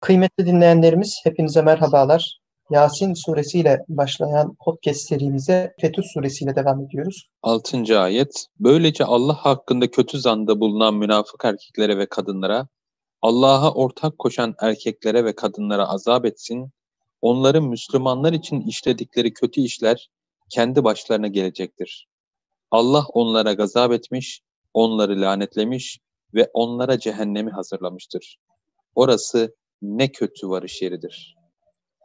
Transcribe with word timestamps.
Kıymetli 0.00 0.46
dinleyenlerimiz, 0.46 1.20
hepinize 1.24 1.62
merhabalar. 1.62 2.40
Yasin 2.70 3.14
suresiyle 3.14 3.84
başlayan 3.88 4.56
podcast 4.64 5.00
serimize 5.00 5.74
Fetih 5.80 6.02
suresiyle 6.14 6.56
devam 6.56 6.80
ediyoruz. 6.80 7.28
6. 7.42 8.00
ayet 8.00 8.46
Böylece 8.60 9.04
Allah 9.04 9.32
hakkında 9.32 9.90
kötü 9.90 10.18
zanda 10.18 10.60
bulunan 10.60 10.94
münafık 10.94 11.44
erkeklere 11.44 11.98
ve 11.98 12.06
kadınlara, 12.06 12.68
Allah'a 13.22 13.74
ortak 13.74 14.18
koşan 14.18 14.54
erkeklere 14.60 15.24
ve 15.24 15.34
kadınlara 15.34 15.88
azap 15.88 16.24
etsin, 16.24 16.70
onların 17.22 17.64
Müslümanlar 17.64 18.32
için 18.32 18.60
işledikleri 18.60 19.32
kötü 19.32 19.60
işler 19.60 20.10
kendi 20.50 20.84
başlarına 20.84 21.26
gelecektir. 21.26 22.08
Allah 22.70 23.04
onlara 23.12 23.52
gazap 23.52 23.92
etmiş, 23.92 24.40
onları 24.74 25.20
lanetlemiş 25.20 25.98
ve 26.34 26.50
onlara 26.54 26.98
cehennemi 26.98 27.50
hazırlamıştır. 27.50 28.38
Orası 28.94 29.54
ne 29.82 30.12
kötü 30.12 30.48
varış 30.48 30.82
yeridir. 30.82 31.36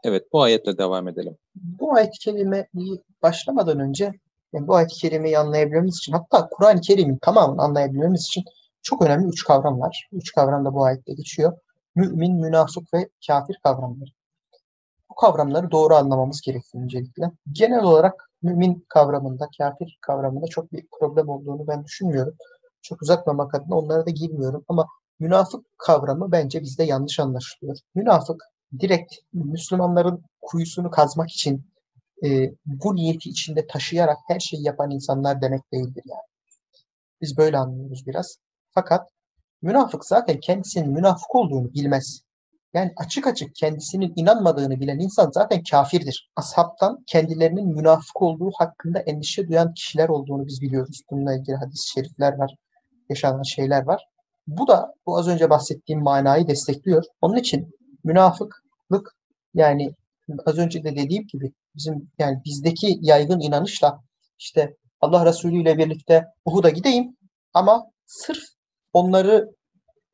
Evet 0.03 0.23
bu 0.33 0.41
ayetle 0.41 0.77
devam 0.77 1.07
edelim. 1.07 1.37
Bu 1.55 1.93
ayet-i 1.93 2.19
kerimeyi 2.19 3.01
başlamadan 3.21 3.79
önce 3.79 4.13
yani 4.53 4.67
bu 4.67 4.75
ayet-i 4.75 4.95
kerimeyi 4.95 5.37
anlayabilmemiz 5.37 5.97
için 5.97 6.13
hatta 6.13 6.49
Kur'an-ı 6.49 6.81
Kerim'in 6.81 7.17
tamamını 7.17 7.61
anlayabilmemiz 7.61 8.21
için 8.21 8.43
çok 8.83 9.01
önemli 9.01 9.27
üç 9.27 9.43
kavram 9.43 9.79
var. 9.79 10.09
Üç 10.11 10.31
kavram 10.31 10.65
da 10.65 10.73
bu 10.73 10.83
ayette 10.83 11.13
geçiyor. 11.13 11.57
Mümin, 11.95 12.35
münafık 12.35 12.93
ve 12.93 13.09
kafir 13.27 13.59
kavramları. 13.63 14.09
Bu 15.09 15.15
kavramları 15.15 15.71
doğru 15.71 15.95
anlamamız 15.95 16.41
gerekiyor 16.41 16.83
öncelikle. 16.83 17.31
Genel 17.51 17.83
olarak 17.83 18.29
mümin 18.41 18.85
kavramında, 18.89 19.49
kafir 19.57 19.97
kavramında 20.01 20.47
çok 20.47 20.73
bir 20.73 20.87
problem 20.99 21.29
olduğunu 21.29 21.67
ben 21.67 21.83
düşünmüyorum. 21.83 22.35
Çok 22.81 23.01
uzatmamak 23.01 23.55
adına 23.55 23.77
onlara 23.77 24.05
da 24.05 24.09
girmiyorum 24.09 24.65
ama 24.67 24.87
münafık 25.21 25.65
kavramı 25.77 26.31
bence 26.31 26.61
bizde 26.61 26.83
yanlış 26.83 27.19
anlaşılıyor. 27.19 27.77
Münafık 27.95 28.43
direkt 28.79 29.15
Müslümanların 29.33 30.23
kuyusunu 30.41 30.91
kazmak 30.91 31.31
için 31.31 31.65
e, 32.25 32.51
bu 32.65 32.95
niyeti 32.95 33.29
içinde 33.29 33.67
taşıyarak 33.67 34.17
her 34.27 34.39
şeyi 34.39 34.63
yapan 34.63 34.91
insanlar 34.91 35.41
demek 35.41 35.71
değildir 35.73 36.03
yani. 36.05 36.21
Biz 37.21 37.37
böyle 37.37 37.57
anlıyoruz 37.57 38.07
biraz. 38.07 38.37
Fakat 38.71 39.09
münafık 39.61 40.05
zaten 40.05 40.39
kendisinin 40.39 40.91
münafık 40.91 41.35
olduğunu 41.35 41.73
bilmez. 41.73 42.21
Yani 42.73 42.91
açık 42.97 43.27
açık 43.27 43.55
kendisinin 43.55 44.13
inanmadığını 44.15 44.79
bilen 44.79 44.99
insan 44.99 45.31
zaten 45.31 45.63
kafirdir. 45.63 46.31
Ashabtan 46.35 47.03
kendilerinin 47.07 47.67
münafık 47.67 48.21
olduğu 48.21 48.51
hakkında 48.57 48.99
endişe 48.99 49.47
duyan 49.47 49.73
kişiler 49.73 50.09
olduğunu 50.09 50.47
biz 50.47 50.61
biliyoruz. 50.61 51.01
Bununla 51.11 51.35
ilgili 51.35 51.55
hadis-i 51.55 51.91
şerifler 51.91 52.37
var, 52.37 52.55
yaşanan 53.09 53.43
şeyler 53.43 53.83
var. 53.83 54.10
Bu 54.47 54.67
da 54.67 54.93
bu 55.05 55.17
az 55.17 55.27
önce 55.27 55.49
bahsettiğim 55.49 56.03
manayı 56.03 56.47
destekliyor. 56.47 57.03
Onun 57.21 57.35
için 57.35 57.75
münafıklık 58.03 59.15
yani 59.53 59.95
az 60.45 60.57
önce 60.57 60.83
de 60.83 60.95
dediğim 60.95 61.27
gibi 61.27 61.53
bizim 61.75 62.11
yani 62.19 62.41
bizdeki 62.45 62.99
yaygın 63.01 63.39
inanışla 63.39 64.01
işte 64.39 64.75
Allah 65.01 65.25
Resulü 65.25 65.61
ile 65.61 65.77
birlikte 65.77 66.25
Uhud'a 66.45 66.69
gideyim 66.69 67.17
ama 67.53 67.85
sırf 68.05 68.43
onları 68.93 69.49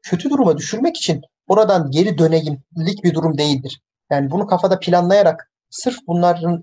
kötü 0.02 0.30
duruma 0.30 0.58
düşürmek 0.58 0.98
için 0.98 1.22
oradan 1.48 1.92
geri 1.92 2.18
döneyimlik 2.18 3.04
bir 3.04 3.14
durum 3.14 3.38
değildir. 3.38 3.82
Yani 4.12 4.32
bunu 4.32 4.48
kafada 4.48 4.80
planlayarak 4.80 5.52
sırf 5.70 5.98
bunların 6.08 6.62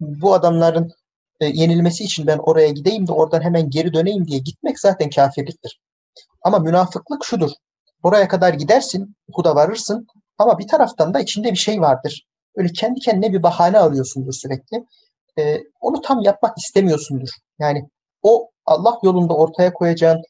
bu 0.00 0.34
adamların 0.34 0.92
e, 1.40 1.46
yenilmesi 1.46 2.04
için 2.04 2.26
ben 2.26 2.38
oraya 2.38 2.68
gideyim 2.68 3.06
de 3.06 3.12
oradan 3.12 3.42
hemen 3.42 3.70
geri 3.70 3.94
döneyim 3.94 4.26
diye 4.26 4.38
gitmek 4.38 4.80
zaten 4.80 5.10
kafirliktir. 5.10 5.80
Ama 6.46 6.58
münafıklık 6.58 7.24
şudur. 7.24 7.50
Oraya 8.02 8.28
kadar 8.28 8.54
gidersin, 8.54 9.16
Uhud'a 9.28 9.54
varırsın 9.54 10.06
ama 10.38 10.58
bir 10.58 10.68
taraftan 10.68 11.14
da 11.14 11.20
içinde 11.20 11.50
bir 11.50 11.56
şey 11.56 11.80
vardır. 11.80 12.26
Öyle 12.56 12.72
kendi 12.72 13.00
kendine 13.00 13.32
bir 13.32 13.42
bahane 13.42 13.78
arıyorsundur 13.78 14.32
sürekli. 14.32 14.84
Ee, 15.38 15.62
onu 15.80 16.00
tam 16.00 16.20
yapmak 16.20 16.58
istemiyorsundur. 16.58 17.28
Yani 17.58 17.88
o 18.22 18.50
Allah 18.66 18.98
yolunda 19.02 19.34
ortaya 19.34 19.72
koyacağın 19.72 20.22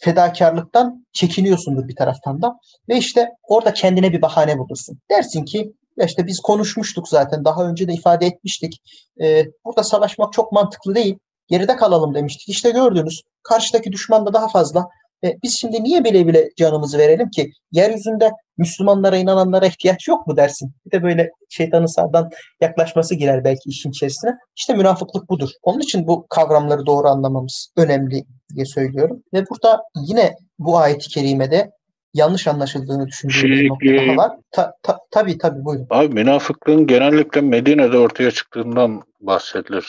fedakarlıktan 0.00 1.06
çekiniyorsundur 1.12 1.88
bir 1.88 1.96
taraftan 1.96 2.42
da. 2.42 2.58
Ve 2.88 2.96
işte 2.96 3.28
orada 3.42 3.72
kendine 3.72 4.12
bir 4.12 4.22
bahane 4.22 4.58
bulursun. 4.58 4.98
Dersin 5.10 5.44
ki 5.44 5.72
ya 5.96 6.06
işte 6.06 6.26
biz 6.26 6.40
konuşmuştuk 6.40 7.08
zaten 7.08 7.44
daha 7.44 7.64
önce 7.64 7.88
de 7.88 7.92
ifade 7.92 8.26
etmiştik. 8.26 8.82
Ee, 9.20 9.44
burada 9.64 9.82
savaşmak 9.84 10.32
çok 10.32 10.52
mantıklı 10.52 10.94
değil. 10.94 11.18
Geride 11.48 11.76
kalalım 11.76 12.14
demiştik. 12.14 12.48
İşte 12.48 12.70
gördünüz 12.70 13.22
karşıdaki 13.42 13.92
düşman 13.92 14.26
da 14.26 14.32
daha 14.32 14.48
fazla. 14.48 14.88
E, 15.24 15.36
biz 15.42 15.58
şimdi 15.60 15.84
niye 15.84 16.04
bile 16.04 16.26
bile 16.26 16.48
canımızı 16.56 16.98
verelim 16.98 17.30
ki? 17.30 17.50
Yeryüzünde 17.72 18.30
Müslümanlara 18.58 19.16
inananlara 19.16 19.66
ihtiyaç 19.66 20.08
yok 20.08 20.26
mu 20.26 20.36
dersin? 20.36 20.72
Bir 20.86 20.90
de 20.90 21.02
böyle 21.02 21.30
şeytanın 21.48 21.86
sağdan 21.86 22.30
yaklaşması 22.60 23.14
girer 23.14 23.44
belki 23.44 23.68
işin 23.68 23.90
içerisine. 23.90 24.30
İşte 24.56 24.74
münafıklık 24.74 25.30
budur. 25.30 25.50
Onun 25.62 25.80
için 25.80 26.06
bu 26.06 26.26
kavramları 26.26 26.86
doğru 26.86 27.08
anlamamız 27.08 27.72
önemli 27.76 28.24
diye 28.54 28.66
söylüyorum. 28.66 29.22
Ve 29.34 29.44
burada 29.50 29.82
yine 30.08 30.34
bu 30.58 30.78
ayet-i 30.78 31.08
kerimede 31.08 31.70
yanlış 32.14 32.46
anlaşıldığını 32.46 33.06
düşündüğüm 33.06 33.34
şey, 33.34 33.50
bir 33.50 33.68
nokta 33.68 33.86
daha 33.86 34.16
var. 34.16 34.38
Ta, 34.50 34.72
ta, 34.82 34.98
tabii 35.10 35.38
tabii 35.38 35.64
buyurun. 35.64 35.86
Abi 35.90 36.14
münafıklığın 36.14 36.86
genellikle 36.86 37.40
Medine'de 37.40 37.98
ortaya 37.98 38.30
çıktığından 38.30 39.02
bahsedilir. 39.20 39.86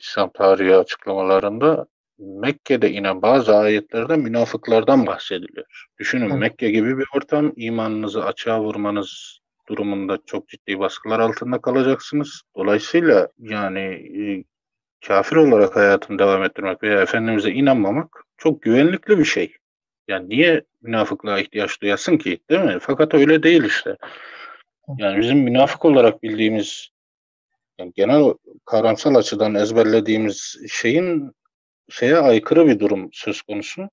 İslam 0.00 0.30
tarihi 0.34 0.76
açıklamalarında. 0.76 1.86
Mekke'de 2.18 2.90
inen 2.90 3.22
bazı 3.22 3.56
ayetlerde 3.56 4.16
münafıklardan 4.16 5.06
bahsediliyor. 5.06 5.86
Düşünün 5.98 6.30
evet. 6.30 6.40
Mekke 6.40 6.70
gibi 6.70 6.98
bir 6.98 7.06
ortam 7.16 7.52
imanınızı 7.56 8.24
açığa 8.24 8.60
vurmanız 8.60 9.38
durumunda 9.68 10.18
çok 10.26 10.48
ciddi 10.48 10.78
baskılar 10.78 11.20
altında 11.20 11.60
kalacaksınız. 11.60 12.42
Dolayısıyla 12.56 13.28
yani 13.38 13.80
e, 13.80 14.44
kafir 15.06 15.36
olarak 15.36 15.76
hayatını 15.76 16.18
devam 16.18 16.44
ettirmek 16.44 16.82
veya 16.82 17.02
Efendimiz'e 17.02 17.50
inanmamak 17.50 18.24
çok 18.36 18.62
güvenlikli 18.62 19.18
bir 19.18 19.24
şey. 19.24 19.54
Yani 20.08 20.28
niye 20.28 20.62
münafıklığa 20.82 21.38
ihtiyaç 21.38 21.82
duyasın 21.82 22.16
ki 22.16 22.38
değil 22.50 22.60
mi? 22.60 22.78
Fakat 22.80 23.14
öyle 23.14 23.42
değil 23.42 23.64
işte. 23.64 23.96
Yani 24.98 25.20
bizim 25.20 25.38
münafık 25.38 25.84
olarak 25.84 26.22
bildiğimiz 26.22 26.88
yani 27.78 27.92
genel 27.94 28.34
kavramsal 28.64 29.14
açıdan 29.14 29.54
ezberlediğimiz 29.54 30.56
şeyin 30.70 31.32
şeye 31.88 32.16
aykırı 32.16 32.66
bir 32.66 32.78
durum 32.78 33.08
söz 33.12 33.42
konusu. 33.42 33.88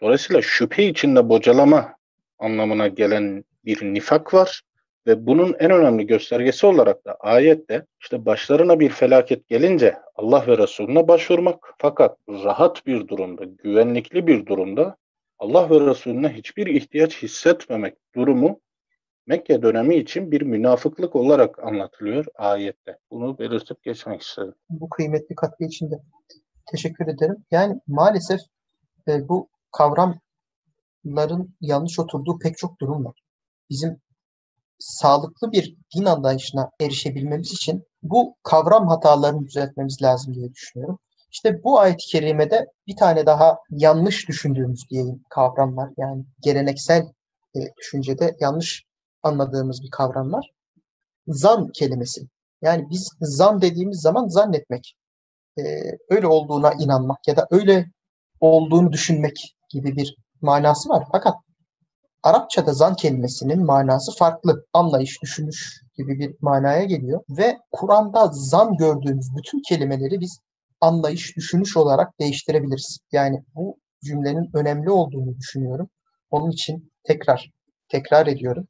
Dolayısıyla 0.00 0.42
şüphe 0.42 0.84
içinde 0.84 1.28
bocalama 1.28 1.96
anlamına 2.38 2.88
gelen 2.88 3.44
bir 3.64 3.82
nifak 3.82 4.34
var 4.34 4.62
ve 5.06 5.26
bunun 5.26 5.56
en 5.58 5.70
önemli 5.70 6.06
göstergesi 6.06 6.66
olarak 6.66 7.04
da 7.04 7.14
ayette 7.14 7.86
işte 8.00 8.26
başlarına 8.26 8.80
bir 8.80 8.88
felaket 8.88 9.48
gelince 9.48 9.96
Allah 10.14 10.44
ve 10.46 10.58
Resulüne 10.58 11.08
başvurmak 11.08 11.74
fakat 11.78 12.18
rahat 12.28 12.86
bir 12.86 13.08
durumda, 13.08 13.44
güvenlikli 13.44 14.26
bir 14.26 14.46
durumda 14.46 14.96
Allah 15.38 15.70
ve 15.70 15.90
Resulüne 15.90 16.28
hiçbir 16.28 16.66
ihtiyaç 16.66 17.22
hissetmemek 17.22 17.94
durumu 18.14 18.60
Mekke 19.28 19.62
dönemi 19.62 19.96
için 19.96 20.30
bir 20.30 20.42
münafıklık 20.42 21.16
olarak 21.16 21.64
anlatılıyor 21.64 22.24
ayette. 22.34 22.98
Bunu 23.10 23.38
belirtip 23.38 23.82
geçmek 23.82 24.22
istedim. 24.22 24.54
Bu 24.70 24.88
kıymetli 24.88 25.34
katkı 25.34 25.64
için 25.64 25.90
de 25.90 25.94
teşekkür 26.70 27.06
ederim. 27.06 27.44
Yani 27.50 27.80
maalesef 27.86 28.40
e, 29.08 29.28
bu 29.28 29.48
kavramların 29.72 31.56
yanlış 31.60 31.98
oturduğu 31.98 32.38
pek 32.38 32.58
çok 32.58 32.80
durum 32.80 33.04
var. 33.04 33.14
Bizim 33.70 34.00
sağlıklı 34.78 35.52
bir 35.52 35.76
din 35.96 36.04
anlayışına 36.04 36.70
erişebilmemiz 36.80 37.52
için 37.52 37.84
bu 38.02 38.36
kavram 38.42 38.88
hatalarını 38.88 39.46
düzeltmemiz 39.46 40.02
lazım 40.02 40.34
diye 40.34 40.52
düşünüyorum. 40.52 40.98
İşte 41.30 41.64
bu 41.64 41.80
ayet-i 41.80 42.06
kerimede 42.06 42.66
bir 42.86 42.96
tane 42.96 43.26
daha 43.26 43.58
yanlış 43.70 44.28
düşündüğümüz 44.28 44.90
diyeyim 44.90 45.22
kavram 45.30 45.76
var. 45.76 45.90
Yani 45.96 46.24
geleneksel 46.40 47.02
e, 47.56 47.60
düşüncede 47.78 48.36
yanlış 48.40 48.84
anladığımız 49.22 49.82
bir 49.82 49.90
kavram 49.90 50.32
var. 50.32 50.50
Zan 51.26 51.68
kelimesi. 51.74 52.20
Yani 52.62 52.86
biz 52.90 53.10
zan 53.20 53.62
dediğimiz 53.62 54.00
zaman 54.00 54.28
zannetmek. 54.28 54.96
E, 55.58 55.62
öyle 56.10 56.26
olduğuna 56.26 56.72
inanmak 56.72 57.28
ya 57.28 57.36
da 57.36 57.46
öyle 57.50 57.86
olduğunu 58.40 58.92
düşünmek 58.92 59.56
gibi 59.68 59.96
bir 59.96 60.16
manası 60.40 60.88
var. 60.88 61.04
Fakat 61.12 61.34
Arapçada 62.22 62.72
zan 62.72 62.94
kelimesinin 62.94 63.66
manası 63.66 64.12
farklı. 64.18 64.64
Anlayış, 64.72 65.22
düşünüş 65.22 65.82
gibi 65.96 66.18
bir 66.18 66.36
manaya 66.40 66.84
geliyor. 66.84 67.20
Ve 67.28 67.58
Kur'an'da 67.72 68.30
zan 68.32 68.76
gördüğümüz 68.76 69.26
bütün 69.36 69.62
kelimeleri 69.68 70.20
biz 70.20 70.40
anlayış, 70.80 71.36
düşünüş 71.36 71.76
olarak 71.76 72.20
değiştirebiliriz. 72.20 72.98
Yani 73.12 73.44
bu 73.54 73.76
cümlenin 74.04 74.50
önemli 74.54 74.90
olduğunu 74.90 75.36
düşünüyorum. 75.36 75.88
Onun 76.30 76.50
için 76.50 76.92
tekrar, 77.04 77.50
tekrar 77.88 78.26
ediyorum. 78.26 78.68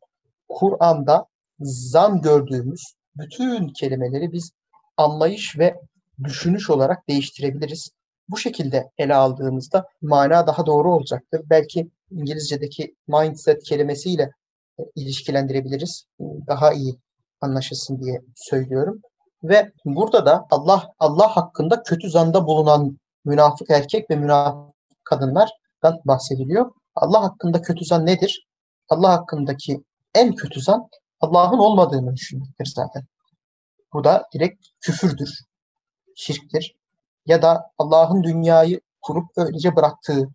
Kur'an'da 0.49 1.26
zan 1.61 2.20
gördüğümüz 2.20 2.82
bütün 3.17 3.69
kelimeleri 3.69 4.32
biz 4.32 4.50
anlayış 4.96 5.58
ve 5.58 5.75
düşünüş 6.24 6.70
olarak 6.70 7.08
değiştirebiliriz. 7.08 7.90
Bu 8.28 8.36
şekilde 8.36 8.90
ele 8.98 9.14
aldığımızda 9.14 9.88
mana 10.02 10.46
daha 10.46 10.66
doğru 10.66 10.94
olacaktır. 10.94 11.42
Belki 11.50 11.90
İngilizce'deki 12.10 12.94
mindset 13.08 13.62
kelimesiyle 13.62 14.32
e, 14.78 14.82
ilişkilendirebiliriz. 14.94 16.04
Daha 16.20 16.72
iyi 16.72 16.98
anlaşılsın 17.40 18.02
diye 18.02 18.22
söylüyorum. 18.34 19.00
Ve 19.42 19.72
burada 19.84 20.26
da 20.26 20.46
Allah 20.50 20.90
Allah 20.98 21.36
hakkında 21.36 21.82
kötü 21.82 22.10
zanda 22.10 22.46
bulunan 22.46 22.98
münafık 23.24 23.70
erkek 23.70 24.10
ve 24.10 24.16
münafık 24.16 24.74
kadınlardan 25.04 26.00
bahsediliyor. 26.04 26.70
Allah 26.94 27.22
hakkında 27.22 27.62
kötü 27.62 27.84
zan 27.84 28.06
nedir? 28.06 28.46
Allah 28.88 29.12
hakkındaki 29.12 29.84
en 30.14 30.34
kötü 30.34 30.60
zan 30.60 30.88
Allah'ın 31.20 31.58
olmadığını 31.58 32.16
düşünmektir 32.16 32.72
zaten. 32.76 33.02
Bu 33.92 34.04
da 34.04 34.28
direkt 34.34 34.66
küfürdür, 34.80 35.40
şirktir. 36.18 36.76
Ya 37.26 37.42
da 37.42 37.70
Allah'ın 37.78 38.22
dünyayı 38.22 38.80
kurup 39.02 39.26
öylece 39.36 39.76
bıraktığı 39.76 40.28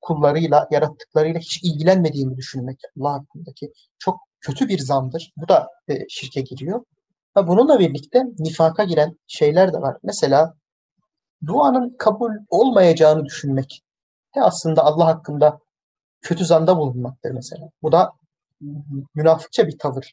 kullarıyla, 0.00 0.68
yarattıklarıyla 0.70 1.40
hiç 1.40 1.62
ilgilenmediğini 1.62 2.36
düşünmek 2.36 2.80
Allah 3.00 3.12
hakkındaki 3.12 3.72
çok 3.98 4.20
kötü 4.40 4.68
bir 4.68 4.78
zamdır. 4.78 5.32
Bu 5.36 5.48
da 5.48 5.68
e, 5.88 6.08
şirke 6.08 6.40
giriyor. 6.40 6.84
Ve 7.36 7.46
bununla 7.46 7.78
birlikte 7.78 8.24
nifaka 8.38 8.84
giren 8.84 9.18
şeyler 9.26 9.72
de 9.72 9.80
var. 9.80 9.96
Mesela 10.02 10.54
duanın 11.46 11.96
kabul 11.98 12.32
olmayacağını 12.48 13.24
düşünmek 13.24 13.82
de 14.36 14.42
aslında 14.42 14.84
Allah 14.84 15.06
hakkında 15.06 15.58
kötü 16.22 16.44
zanda 16.44 16.76
bulunmaktır 16.76 17.30
mesela. 17.30 17.70
Bu 17.82 17.92
da 17.92 18.12
münafıkça 19.14 19.66
bir 19.66 19.78
tavır 19.78 20.12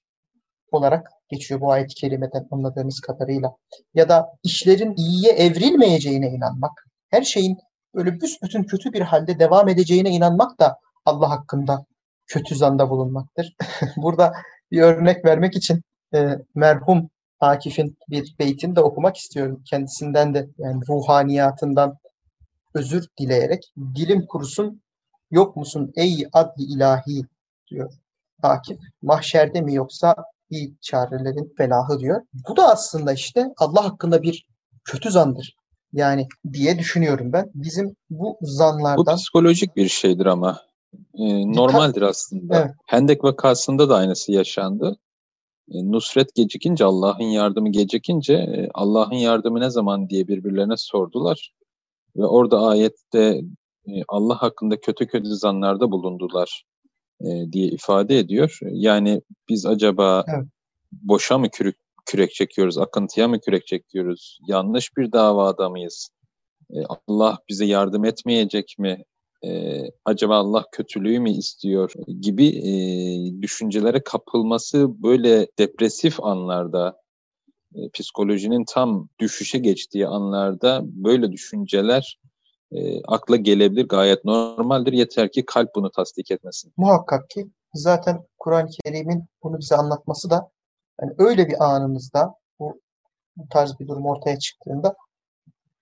olarak 0.72 1.08
geçiyor 1.30 1.62
bu 1.62 1.72
ayet-i 1.72 2.20
anladığımız 2.52 3.00
kadarıyla. 3.00 3.56
Ya 3.94 4.10
da 4.10 4.28
işlerin 4.44 4.94
iyiye 4.98 5.32
evrilmeyeceğine 5.32 6.30
inanmak, 6.30 6.72
her 7.10 7.22
şeyin 7.22 7.58
böyle 7.96 8.22
büsbütün 8.22 8.64
kötü 8.64 8.94
bir 8.94 9.02
halde 9.02 9.40
devam 9.40 9.70
edeceğine 9.70 10.10
inanmak 10.10 10.60
da 10.60 10.78
Allah 11.06 11.30
hakkında 11.30 11.86
kötü 12.28 12.56
zanda 12.56 12.90
bulunmaktır. 12.90 13.56
Burada 13.98 14.34
bir 14.72 14.82
örnek 14.82 15.26
vermek 15.26 15.56
için 15.56 15.82
e, 16.16 16.40
merhum 16.56 17.10
Akif'in 17.40 17.98
bir 18.10 18.36
beytini 18.40 18.76
de 18.76 18.82
okumak 18.82 19.18
istiyorum. 19.18 19.64
Kendisinden 19.70 20.34
de 20.34 20.48
yani 20.58 20.82
ruhaniyatından 20.90 21.98
özür 22.74 23.08
dileyerek 23.20 23.74
dilim 23.96 24.26
kurusun 24.26 24.82
yok 25.32 25.56
musun 25.56 25.92
ey 25.96 26.28
adli 26.34 26.64
ilahi 26.64 27.22
diyor 27.72 27.94
Akif. 28.44 28.80
Mahşerde 29.02 29.62
mi 29.62 29.76
yoksa 29.76 30.16
iyi 30.52 30.76
çarelerin 30.82 31.54
felahı 31.58 32.00
diyor. 32.00 32.22
Bu 32.50 32.58
da 32.58 32.72
aslında 32.72 33.14
işte 33.14 33.54
Allah 33.58 33.86
hakkında 33.86 34.22
bir 34.22 34.46
kötü 34.84 35.12
zandır. 35.12 35.56
Yani 35.94 36.28
diye 36.54 36.80
düşünüyorum 36.80 37.34
ben. 37.34 37.52
Bizim 37.56 37.96
bu 38.10 38.38
zanlardan... 38.42 39.06
Bu 39.06 39.16
psikolojik 39.16 39.76
bir 39.76 39.88
şeydir 39.88 40.26
ama. 40.26 40.62
Ee, 41.14 41.54
normaldir 41.54 42.02
aslında. 42.02 42.62
Evet. 42.62 42.72
Hendek 42.86 43.24
vakasında 43.24 43.90
da 43.90 43.96
aynısı 43.96 44.32
yaşandı. 44.32 44.98
Ee, 45.72 45.92
Nusret 45.92 46.36
gecikince, 46.36 46.86
Allah'ın 46.86 47.24
yardımı 47.24 47.70
gecikince 47.70 48.34
e, 48.34 48.70
Allah'ın 48.74 49.16
yardımı 49.16 49.60
ne 49.60 49.70
zaman 49.70 50.10
diye 50.10 50.28
birbirlerine 50.28 50.78
sordular. 50.78 51.54
Ve 52.16 52.26
orada 52.26 52.62
ayette 52.62 53.42
e, 53.88 53.92
Allah 54.08 54.42
hakkında 54.42 54.80
kötü 54.80 55.08
kötü 55.08 55.36
zanlarda 55.36 55.92
bulundular 55.92 56.64
e, 57.26 57.52
diye 57.52 57.68
ifade 57.68 58.20
ediyor. 58.20 58.60
Yani 58.72 59.22
biz 59.50 59.66
acaba 59.66 60.24
evet. 60.28 60.46
boşa 60.92 61.38
mı 61.38 61.50
kürük, 61.50 61.78
kürek 62.06 62.34
çekiyoruz, 62.34 62.78
akıntıya 62.78 63.28
mı 63.28 63.40
kürek 63.40 63.68
çekiyoruz, 63.68 64.40
yanlış 64.48 64.98
bir 64.98 65.12
davada 65.12 65.70
mıyız, 65.70 66.10
e, 66.70 66.78
Allah 67.08 67.38
bize 67.50 67.66
yardım 67.66 68.06
etmeyecek 68.06 68.76
mi, 68.80 69.04
e, 69.44 69.82
acaba 70.06 70.38
Allah 70.38 70.66
kötülüğü 70.72 71.20
mü 71.20 71.32
istiyor 71.32 71.94
gibi 72.22 72.48
e, 72.48 72.72
düşüncelere 73.42 74.04
kapılması 74.04 75.04
böyle 75.04 75.48
depresif 75.60 76.24
anlarda, 76.24 77.02
e, 77.76 77.90
psikolojinin 77.90 78.66
tam 78.66 79.10
düşüşe 79.20 79.58
geçtiği 79.58 80.08
anlarda 80.08 80.82
böyle 80.84 81.32
düşünceler 81.32 82.18
e, 82.72 83.04
akla 83.04 83.36
gelebilir, 83.36 83.88
gayet 83.88 84.26
normaldir. 84.26 84.94
Yeter 84.94 85.32
ki 85.32 85.46
kalp 85.46 85.76
bunu 85.76 85.92
tasdik 85.92 86.32
etmesin. 86.32 86.74
Muhakkak 86.78 87.30
ki 87.30 87.48
zaten 87.74 88.26
Kur'an-ı 88.40 88.70
Kerim'in 88.86 89.26
bunu 89.44 89.60
bize 89.60 89.76
anlatması 89.76 90.30
da 90.30 90.50
yani 91.02 91.14
öyle 91.18 91.48
bir 91.48 91.64
anımızda 91.66 92.36
bu, 92.60 92.82
bu 93.38 93.48
tarz 93.50 93.80
bir 93.80 93.88
durum 93.88 94.06
ortaya 94.06 94.40
çıktığında 94.40 94.96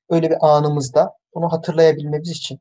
öyle 0.10 0.30
bir 0.30 0.38
anımızda 0.42 1.14
bunu 1.36 1.52
hatırlayabilmemiz 1.52 2.30
için 2.30 2.60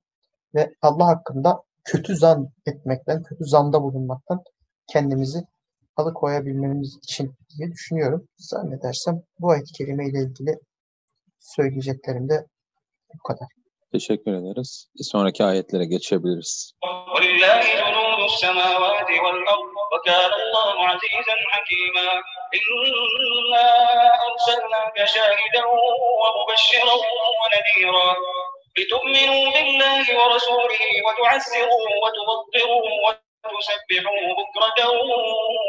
ve 0.55 0.75
Allah 0.83 1.07
hakkında 1.07 1.63
kötü 1.85 2.17
zan 2.17 2.49
etmekten, 2.67 3.23
kötü 3.23 3.45
zanda 3.45 3.83
bulunmaktan 3.83 4.43
kendimizi 4.87 5.45
alıkoyabilmemiz 5.97 6.97
için 6.97 7.35
diye 7.57 7.73
düşünüyorum. 7.73 8.29
Zannedersem 8.37 9.23
bu 9.41 9.51
ayet-i 9.51 9.73
kerime 9.73 10.09
ile 10.09 10.23
ilgili 10.23 10.59
söyleyeceklerim 11.39 12.29
de 12.29 12.47
bu 13.15 13.19
kadar. 13.19 13.58
Teşekkür 13.93 14.33
ederiz. 14.33 14.89
Bir 14.99 15.05
sonraki 15.05 15.45
ayetlere 15.45 15.85
geçebiliriz. 15.85 16.73
لتؤمنوا 28.79 29.45
بالله 29.55 30.05
ورسوله 30.21 30.83
وتعزروه 31.07 31.91
وتوقروه 32.03 32.87
وتسبحوه 33.05 34.27
بكرة 34.39 34.81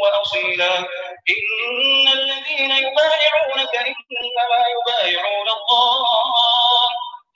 وأصيلا 0.02 0.74
إن 1.34 2.08
الذين 2.20 2.72
يبايعونك 2.86 3.74
إنما 3.92 4.60
يبايعون 4.76 5.48
الله 5.58 6.06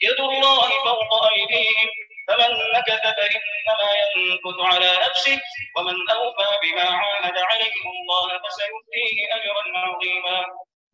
يد 0.06 0.20
الله 0.20 0.68
فوق 0.86 1.12
أيديهم 1.32 1.88
فمن 2.28 2.50
نكث 2.76 3.02
فإنما 3.18 3.88
ينكث 4.02 4.58
على 4.72 4.90
نفسه 5.06 5.38
ومن 5.76 5.96
أوفى 6.18 6.50
بما 6.62 6.86
عاهد 7.00 7.36
عليه 7.50 7.76
الله 7.94 8.26
فسيؤتيه 8.44 9.16
أجرا 9.36 9.64
عظيما 9.86 10.38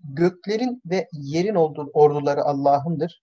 Göklerin 0.09 0.83
ve 0.87 1.09
yerin 1.13 1.55
orduları 1.95 2.43
Allah'ındır. 2.43 3.23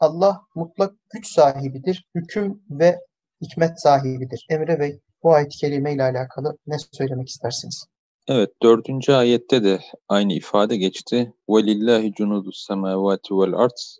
Allah 0.00 0.40
mutlak 0.54 0.92
güç 1.12 1.26
sahibidir, 1.26 2.04
hüküm 2.14 2.62
ve 2.70 2.98
hikmet 3.42 3.80
sahibidir. 3.80 4.46
Emre 4.50 4.80
Bey, 4.80 5.00
bu 5.22 5.34
ayet-i 5.34 5.58
kerime 5.58 5.94
ile 5.94 6.02
alakalı 6.02 6.56
ne 6.66 6.76
söylemek 6.92 7.28
istersiniz? 7.28 7.86
Evet, 8.28 8.50
dördüncü 8.62 9.12
ayette 9.12 9.64
de 9.64 9.80
aynı 10.08 10.32
ifade 10.32 10.76
geçti. 10.76 11.32
وَلِلَّهِ 11.48 12.14
جُنُودُ 12.14 12.46
السَّمَاوَاتِ 12.46 13.28
وَالْاَرْضِ 13.28 13.98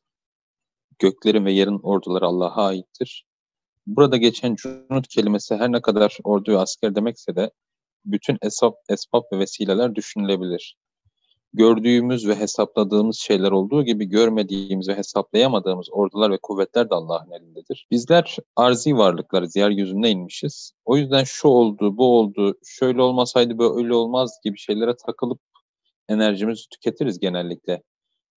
Göklerin 1.00 1.46
ve 1.46 1.52
yerin 1.52 1.80
orduları 1.84 2.26
Allah'a 2.26 2.66
aittir. 2.66 3.26
Burada 3.88 4.18
geçen 4.18 4.56
cunut 4.56 5.08
kelimesi 5.08 5.56
her 5.56 5.72
ne 5.72 5.82
kadar 5.82 6.18
ordu 6.24 6.58
asker 6.58 6.96
demekse 6.96 7.36
de 7.36 7.52
bütün 8.06 8.38
esbab, 8.42 8.74
esbab 8.90 9.24
ve 9.34 9.40
vesileler 9.40 9.96
düşünülebilir. 9.96 10.78
Gördüğümüz 11.54 12.28
ve 12.28 12.36
hesapladığımız 12.36 13.18
şeyler 13.18 13.52
olduğu 13.52 13.84
gibi 13.84 14.06
görmediğimiz 14.06 14.90
ve 14.90 14.96
hesaplayamadığımız 14.96 15.88
ordular 15.92 16.32
ve 16.32 16.38
kuvvetler 16.44 16.90
de 16.90 16.96
Allah'ın 16.96 17.32
elindedir. 17.32 17.88
Bizler 17.92 18.38
arzi 18.56 18.98
varlıklarız, 18.98 19.56
yeryüzünde 19.56 20.10
inmişiz. 20.10 20.72
O 20.86 20.98
yüzden 20.98 21.24
şu 21.24 21.48
oldu, 21.48 21.98
bu 21.98 22.20
oldu, 22.20 22.58
şöyle 22.66 23.02
olmasaydı 23.02 23.60
böyle 23.60 23.94
olmaz 23.94 24.40
gibi 24.44 24.58
şeylere 24.58 24.96
takılıp 25.06 25.40
enerjimizi 26.10 26.70
tüketiriz 26.70 27.20
genellikle. 27.20 27.84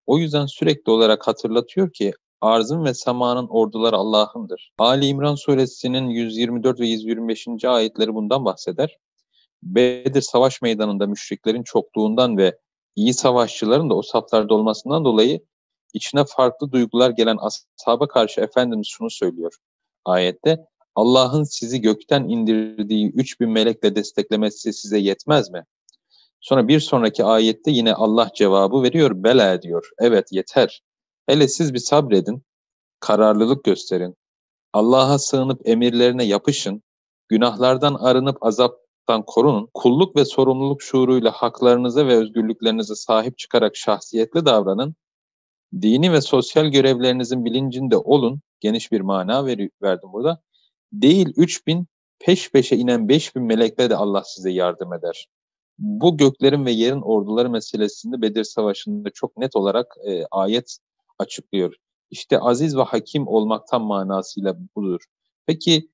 O 0.06 0.18
yüzden 0.18 0.46
sürekli 0.46 0.92
olarak 0.92 1.26
hatırlatıyor 1.26 1.92
ki 1.92 2.12
arzın 2.40 2.84
ve 2.84 2.94
semanın 2.94 3.48
orduları 3.48 3.96
Allah'ındır. 3.96 4.72
Ali 4.78 5.06
İmran 5.06 5.34
suresinin 5.34 6.08
124 6.08 6.80
ve 6.80 6.86
125. 6.86 7.64
ayetleri 7.64 8.14
bundan 8.14 8.44
bahseder. 8.44 8.98
Bedir 9.62 10.22
savaş 10.22 10.62
meydanında 10.62 11.06
müşriklerin 11.06 11.62
çokluğundan 11.62 12.38
ve 12.38 12.58
iyi 12.96 13.14
savaşçıların 13.14 13.90
da 13.90 13.94
o 13.94 14.02
saflarda 14.02 14.54
olmasından 14.54 15.04
dolayı 15.04 15.40
içine 15.94 16.24
farklı 16.24 16.72
duygular 16.72 17.10
gelen 17.10 17.38
ashaba 17.80 18.08
karşı 18.08 18.40
Efendimiz 18.40 18.86
şunu 18.86 19.10
söylüyor 19.10 19.52
ayette. 20.04 20.66
Allah'ın 20.94 21.44
sizi 21.44 21.80
gökten 21.80 22.24
indirdiği 22.24 23.10
3000 23.10 23.50
melekle 23.50 23.96
desteklemesi 23.96 24.72
size 24.72 24.98
yetmez 24.98 25.50
mi? 25.50 25.64
Sonra 26.40 26.68
bir 26.68 26.80
sonraki 26.80 27.24
ayette 27.24 27.70
yine 27.70 27.94
Allah 27.94 28.30
cevabı 28.34 28.82
veriyor. 28.82 29.24
Bela 29.24 29.62
diyor. 29.62 29.90
Evet 29.98 30.28
yeter. 30.32 30.82
Hele 31.26 31.48
siz 31.48 31.74
bir 31.74 31.78
sabredin, 31.78 32.42
kararlılık 33.00 33.64
gösterin. 33.64 34.16
Allah'a 34.72 35.18
sığınıp 35.18 35.68
emirlerine 35.68 36.24
yapışın, 36.24 36.82
günahlardan 37.28 37.94
arınıp 37.94 38.46
azaptan 38.46 39.22
korunun, 39.26 39.68
kulluk 39.74 40.16
ve 40.16 40.24
sorumluluk 40.24 40.82
şuuruyla 40.82 41.30
haklarınıza 41.30 42.06
ve 42.06 42.16
özgürlüklerinize 42.16 42.94
sahip 42.94 43.38
çıkarak 43.38 43.76
şahsiyetli 43.76 44.46
davranın, 44.46 44.94
dini 45.82 46.12
ve 46.12 46.20
sosyal 46.20 46.66
görevlerinizin 46.66 47.44
bilincinde 47.44 47.96
olun, 47.96 48.40
geniş 48.60 48.92
bir 48.92 49.00
mana 49.00 49.46
ver, 49.46 49.68
verdim 49.82 50.12
burada. 50.12 50.42
Değil 50.92 51.32
3000, 51.36 51.86
peş 52.18 52.50
peşe 52.50 52.76
inen 52.76 53.08
5000 53.08 53.42
melekle 53.42 53.90
de 53.90 53.96
Allah 53.96 54.22
size 54.24 54.50
yardım 54.50 54.92
eder. 54.92 55.28
Bu 55.78 56.16
göklerin 56.16 56.66
ve 56.66 56.70
yerin 56.70 57.00
orduları 57.00 57.50
meselesinde 57.50 58.22
Bedir 58.22 58.44
Savaşı'nda 58.44 59.10
çok 59.10 59.36
net 59.36 59.56
olarak 59.56 59.94
e, 60.08 60.24
ayet 60.30 60.78
açıklıyor. 61.20 61.74
İşte 62.10 62.38
aziz 62.38 62.76
ve 62.76 62.82
hakim 62.82 63.28
olmaktan 63.28 63.82
manasıyla 63.82 64.56
budur. 64.76 65.00
Peki 65.46 65.88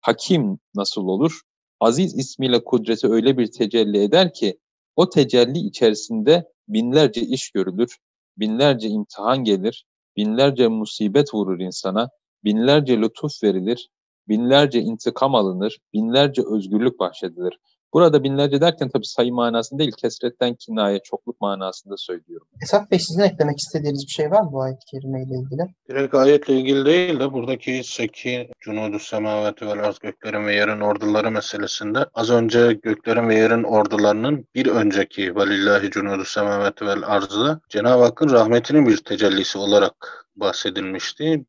hakim 0.00 0.58
nasıl 0.74 1.02
olur? 1.02 1.40
Aziz 1.80 2.18
ismiyle 2.18 2.64
kudreti 2.64 3.06
öyle 3.08 3.38
bir 3.38 3.46
tecelli 3.46 4.02
eder 4.02 4.32
ki 4.32 4.58
o 4.96 5.10
tecelli 5.10 5.58
içerisinde 5.58 6.48
binlerce 6.68 7.20
iş 7.20 7.50
görülür, 7.50 7.96
binlerce 8.36 8.88
imtihan 8.88 9.44
gelir, 9.44 9.86
binlerce 10.16 10.68
musibet 10.68 11.34
vurur 11.34 11.60
insana, 11.60 12.08
binlerce 12.44 13.00
lütuf 13.00 13.42
verilir, 13.42 13.88
binlerce 14.28 14.80
intikam 14.80 15.34
alınır, 15.34 15.78
binlerce 15.92 16.42
özgürlük 16.50 16.98
bahşedilir. 16.98 17.58
Burada 17.92 18.24
binlerce 18.24 18.60
derken 18.60 18.88
tabii 18.88 19.06
sayı 19.06 19.32
manasında 19.32 19.78
değil, 19.78 19.92
kesretten 19.92 20.54
kinaye, 20.54 20.98
çokluk 20.98 21.40
manasında 21.40 21.96
söylüyorum. 21.96 22.46
Esat 22.62 22.90
Bey 22.90 22.98
sizin 22.98 23.20
eklemek 23.20 23.58
istediğiniz 23.58 24.06
bir 24.06 24.12
şey 24.12 24.30
var 24.30 24.40
mı 24.40 24.52
bu 24.52 24.62
ayet-i 24.62 24.84
kerime 24.86 25.22
ile 25.22 25.34
ilgili? 25.34 25.62
Direkt 25.88 26.14
ayetle 26.14 26.54
ilgili 26.54 26.84
değil 26.84 27.20
de 27.20 27.32
buradaki 27.32 27.82
seki 27.84 28.50
cunudu 28.60 28.98
semavati 28.98 29.66
vel 29.66 29.84
arz 29.84 29.98
göklerin 29.98 30.46
ve 30.46 30.54
yerin 30.54 30.80
orduları 30.80 31.30
meselesinde 31.30 32.06
az 32.14 32.30
önce 32.30 32.72
göklerin 32.72 33.28
ve 33.28 33.34
yerin 33.34 33.62
ordularının 33.62 34.46
bir 34.54 34.66
önceki 34.66 35.36
velillahi 35.36 35.90
cunudu 35.90 36.24
semavati 36.24 36.86
vel 36.86 37.02
arzı 37.06 37.60
Cenab-ı 37.68 38.02
Hakk'ın 38.02 38.30
rahmetinin 38.30 38.86
bir 38.86 38.96
tecellisi 38.96 39.58
olarak 39.58 40.26
bahsedilmişti. 40.36 41.44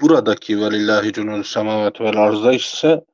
Buradaki 0.00 0.60
velillahi 0.60 1.12
cunudu 1.12 1.44
semavati 1.44 2.04
vel 2.04 2.16
arzda 2.16 2.52
ise 2.52 3.04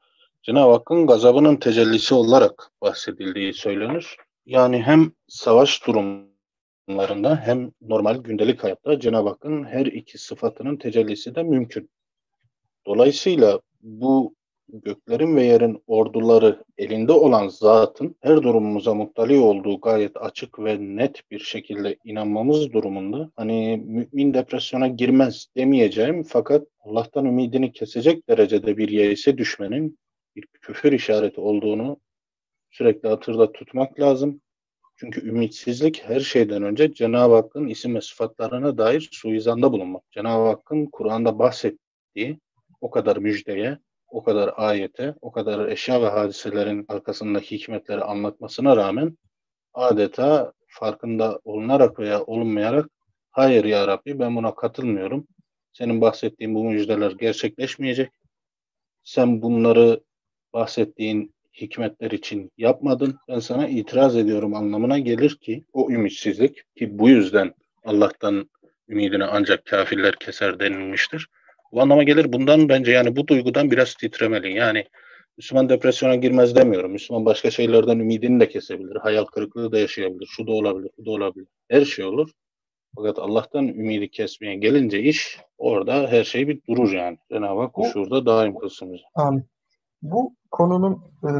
Cenab-ı 0.43 0.73
Hakk'ın 0.73 1.07
gazabının 1.07 1.57
tecellisi 1.57 2.15
olarak 2.15 2.71
bahsedildiği 2.81 3.55
söylenir. 3.55 4.17
Yani 4.47 4.83
hem 4.83 5.13
savaş 5.29 5.87
durumlarında 5.87 7.37
hem 7.37 7.73
normal 7.81 8.17
gündelik 8.17 8.65
hayatta 8.65 9.01
Cenab-ı 9.01 9.29
Hakk'ın 9.29 9.65
her 9.65 9.87
iki 9.87 10.19
sıfatının 10.19 10.77
tecellisi 10.77 11.35
de 11.35 11.43
mümkün. 11.43 11.91
Dolayısıyla 12.87 13.61
bu 13.83 14.35
göklerin 14.69 15.37
ve 15.37 15.45
yerin 15.45 15.83
orduları 15.87 16.65
elinde 16.79 17.13
olan 17.13 17.49
zatın 17.49 18.17
her 18.21 18.43
durumumuza 18.43 18.95
muttali 18.95 19.39
olduğu 19.39 19.81
gayet 19.81 20.17
açık 20.17 20.59
ve 20.59 20.77
net 20.81 21.31
bir 21.31 21.41
şekilde 21.41 21.97
inanmamız 22.05 22.73
durumunda 22.73 23.31
hani 23.37 23.83
mümin 23.87 24.35
depresyona 24.35 24.89
girmez 24.89 25.47
demeyeceğim 25.57 26.23
fakat 26.23 26.67
Allah'tan 26.81 27.25
ümidini 27.25 27.73
kesecek 27.73 28.29
derecede 28.29 28.77
bir 28.77 28.89
yeise 28.89 29.39
düşmenin 29.39 29.99
bir 30.37 30.47
küfür 30.47 30.93
işareti 30.93 31.41
olduğunu 31.41 32.01
sürekli 32.71 33.09
hatırda 33.09 33.53
tutmak 33.53 34.01
lazım. 34.01 34.41
Çünkü 34.97 35.29
ümitsizlik 35.29 36.03
her 36.05 36.21
şeyden 36.21 36.62
önce 36.62 36.95
Cenab-ı 36.95 37.35
Hakk'ın 37.35 37.69
isim 37.69 37.95
ve 37.95 38.01
sıfatlarına 38.01 38.79
dair 38.79 39.09
suizanda 39.12 39.73
bulunmak. 39.73 40.03
Cenab-ı 40.12 40.49
Hakk'ın 40.49 40.87
Kur'an'da 40.87 41.39
bahsettiği 41.39 42.39
o 42.81 42.91
kadar 42.91 43.17
müjdeye, 43.17 43.79
o 44.09 44.23
kadar 44.23 44.51
ayete, 44.57 45.15
o 45.21 45.33
kadar 45.33 45.69
eşya 45.69 46.03
ve 46.03 46.07
hadiselerin 46.07 46.85
arkasındaki 46.89 47.57
hikmetleri 47.59 48.01
anlatmasına 48.01 48.77
rağmen 48.77 49.19
adeta 49.75 50.53
farkında 50.67 51.41
olunarak 51.45 51.99
veya 51.99 52.23
olunmayarak 52.23 52.87
hayır 53.31 53.65
ya 53.65 53.87
Rabbi 53.87 54.19
ben 54.19 54.37
buna 54.37 54.55
katılmıyorum. 54.55 55.27
Senin 55.73 56.01
bahsettiğin 56.01 56.55
bu 56.55 56.65
müjdeler 56.65 57.11
gerçekleşmeyecek. 57.11 58.11
Sen 59.05 59.43
bunları 59.43 60.01
bahsettiğin 60.52 61.35
hikmetler 61.61 62.11
için 62.11 62.50
yapmadın. 62.59 63.18
Ben 63.28 63.38
sana 63.38 63.68
itiraz 63.68 64.16
ediyorum 64.16 64.54
anlamına 64.54 64.99
gelir 64.99 65.37
ki 65.37 65.64
o 65.73 65.90
ümitsizlik 65.90 66.76
ki 66.76 66.99
bu 66.99 67.09
yüzden 67.09 67.54
Allah'tan 67.85 68.50
ümidini 68.88 69.25
ancak 69.25 69.66
kafirler 69.66 70.14
keser 70.16 70.61
denilmiştir. 70.61 71.28
Bu 71.73 71.80
anlama 71.80 72.02
gelir. 72.02 72.32
Bundan 72.32 72.68
bence 72.68 72.92
yani 72.92 73.16
bu 73.16 73.28
duygudan 73.28 73.71
biraz 73.71 73.94
titremeli. 73.94 74.52
Yani 74.52 74.85
Müslüman 75.37 75.68
depresyona 75.68 76.16
girmez 76.16 76.56
demiyorum. 76.56 76.92
Müslüman 76.92 77.25
başka 77.25 77.50
şeylerden 77.50 77.99
ümidini 77.99 78.40
de 78.40 78.49
kesebilir. 78.49 78.97
Hayal 78.97 79.25
kırıklığı 79.25 79.73
da 79.73 79.78
yaşayabilir. 79.78 80.26
Şu 80.26 80.47
da 80.47 80.52
olabilir, 80.52 80.90
bu 80.99 81.06
da 81.06 81.11
olabilir. 81.11 81.47
Her 81.68 81.85
şey 81.85 82.04
olur. 82.04 82.30
Fakat 82.97 83.18
Allah'tan 83.18 83.68
ümidi 83.68 84.11
kesmeye 84.11 84.54
gelince 84.54 85.00
iş 85.00 85.38
orada 85.59 86.09
her 86.09 86.25
şey 86.25 86.49
bir 86.49 86.61
durur 86.68 86.92
yani. 86.92 87.18
Cenab-ı 87.32 87.61
Hak 87.61 87.92
şurada 87.92 88.26
daim 88.26 88.59
kılsın. 88.59 88.99
Amin. 89.14 89.44
Bu 90.02 90.35
konunun 90.52 91.04
e, 91.25 91.30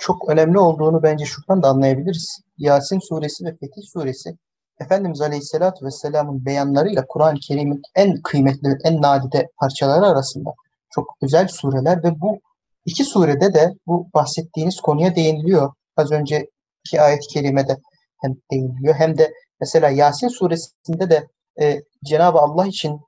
çok 0.00 0.28
önemli 0.28 0.58
olduğunu 0.58 1.02
bence 1.02 1.24
şuradan 1.24 1.62
da 1.62 1.68
anlayabiliriz. 1.68 2.40
Yasin 2.58 2.98
suresi 3.08 3.44
ve 3.44 3.56
Fetih 3.56 3.82
suresi 3.92 4.36
Efendimiz 4.80 5.20
Aleyhisselatü 5.20 5.86
Vesselam'ın 5.86 6.46
beyanlarıyla 6.46 7.04
Kur'an-ı 7.08 7.38
Kerim'in 7.48 7.82
en 7.94 8.22
kıymetli, 8.22 8.78
en 8.84 9.02
nadide 9.02 9.48
parçaları 9.56 10.06
arasında 10.06 10.50
çok 10.90 11.16
özel 11.22 11.48
sureler 11.48 12.04
ve 12.04 12.20
bu 12.20 12.40
iki 12.86 13.04
surede 13.04 13.54
de 13.54 13.74
bu 13.86 14.06
bahsettiğiniz 14.14 14.80
konuya 14.80 15.16
değiniliyor. 15.16 15.72
Az 15.96 16.12
önceki 16.12 17.00
ayet-i 17.00 17.26
kerimede 17.28 17.76
hem 18.22 18.34
değiniliyor 18.52 18.94
hem 18.94 19.18
de 19.18 19.32
mesela 19.60 19.90
Yasin 19.90 20.28
suresinde 20.28 21.10
de 21.10 21.28
e, 21.60 21.82
Cenab-ı 22.04 22.38
Allah 22.38 22.66
için 22.66 23.00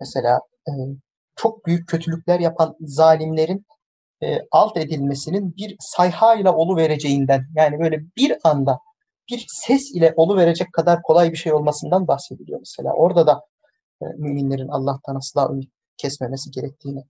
mesela 0.00 0.40
e, 0.68 0.72
çok 1.36 1.66
büyük 1.66 1.88
kötülükler 1.88 2.40
yapan 2.40 2.76
zalimlerin 2.80 3.66
e, 4.24 4.46
alt 4.50 4.76
edilmesinin 4.76 5.56
bir 5.56 5.76
sayhayla 5.80 6.54
olu 6.54 6.76
vereceğinden 6.76 7.46
yani 7.56 7.78
böyle 7.78 8.00
bir 8.16 8.36
anda 8.44 8.80
bir 9.30 9.46
ses 9.48 9.94
ile 9.94 10.14
olu 10.16 10.36
verecek 10.36 10.72
kadar 10.72 11.02
kolay 11.02 11.32
bir 11.32 11.36
şey 11.36 11.52
olmasından 11.52 12.08
bahsediliyor 12.08 12.58
mesela. 12.58 12.92
Orada 12.92 13.26
da 13.26 13.42
e, 14.02 14.04
müminlerin 14.16 14.68
Allah'tan 14.68 15.16
asla 15.16 15.48
ümit 15.52 15.70
kesmemesi 15.96 16.50
gerektiğini 16.50 17.00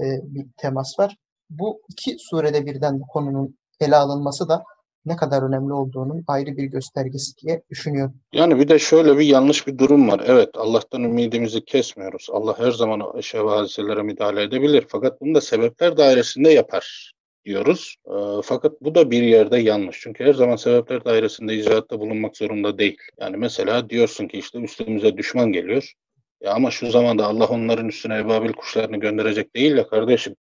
e, 0.00 0.04
bir 0.22 0.46
temas 0.56 0.98
var. 0.98 1.16
Bu 1.50 1.80
iki 1.88 2.16
surede 2.18 2.66
birden 2.66 3.00
bu 3.00 3.06
konunun 3.06 3.58
ele 3.80 3.96
alınması 3.96 4.48
da 4.48 4.64
ne 5.06 5.16
kadar 5.16 5.42
önemli 5.42 5.72
olduğunun 5.72 6.24
ayrı 6.26 6.56
bir 6.56 6.64
göstergesi 6.64 7.38
diye 7.38 7.62
düşünüyorum. 7.70 8.14
Yani 8.32 8.58
bir 8.58 8.68
de 8.68 8.78
şöyle 8.78 9.18
bir 9.18 9.26
yanlış 9.26 9.66
bir 9.66 9.78
durum 9.78 10.08
var. 10.08 10.22
Evet 10.26 10.50
Allah'tan 10.54 11.02
ümidimizi 11.02 11.64
kesmiyoruz. 11.64 12.28
Allah 12.32 12.58
her 12.58 12.70
zaman 12.70 13.00
hadiselere 13.00 14.02
müdahale 14.02 14.42
edebilir. 14.42 14.84
Fakat 14.88 15.20
bunu 15.20 15.34
da 15.34 15.40
sebepler 15.40 15.96
dairesinde 15.96 16.50
yapar 16.50 17.14
diyoruz. 17.44 17.96
E, 18.06 18.14
fakat 18.44 18.80
bu 18.80 18.94
da 18.94 19.10
bir 19.10 19.22
yerde 19.22 19.58
yanlış. 19.58 20.00
Çünkü 20.00 20.24
her 20.24 20.34
zaman 20.34 20.56
sebepler 20.56 21.04
dairesinde 21.04 21.54
icraatta 21.54 22.00
bulunmak 22.00 22.36
zorunda 22.36 22.78
değil. 22.78 22.98
Yani 23.20 23.36
mesela 23.36 23.90
diyorsun 23.90 24.28
ki 24.28 24.38
işte 24.38 24.58
üstümüze 24.58 25.16
düşman 25.16 25.52
geliyor. 25.52 25.92
Ya 26.40 26.52
ama 26.52 26.70
şu 26.70 26.90
zamanda 26.90 27.26
Allah 27.26 27.46
onların 27.46 27.88
üstüne 27.88 28.18
ebabil 28.18 28.52
kuşlarını 28.52 28.96
gönderecek 28.96 29.56
değil 29.56 29.76
ya 29.76 29.88
kardeşim. 29.88 30.36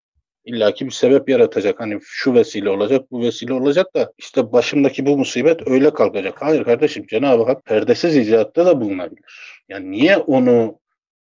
İlla 0.49 0.75
ki 0.75 0.87
bir 0.87 0.90
sebep 0.90 1.28
yaratacak. 1.28 1.81
Hani 1.81 1.99
şu 2.02 2.35
vesile 2.35 2.71
olacak, 2.71 3.11
bu 3.11 3.23
vesile 3.23 3.52
olacak 3.52 3.95
da 3.95 4.12
işte 4.19 4.52
başımdaki 4.52 5.07
bu 5.07 5.19
musibet 5.19 5.69
öyle 5.69 5.90
kalkacak. 5.90 6.43
Hayır 6.43 6.64
kardeşim 6.64 7.07
Cenab-ı 7.07 7.43
Hak 7.43 7.64
perdesiz 7.64 8.17
icraatta 8.17 8.67
da 8.67 8.81
bulunabilir. 8.81 9.25
Yani 9.69 9.90
niye 9.90 10.17
onu 10.17 10.78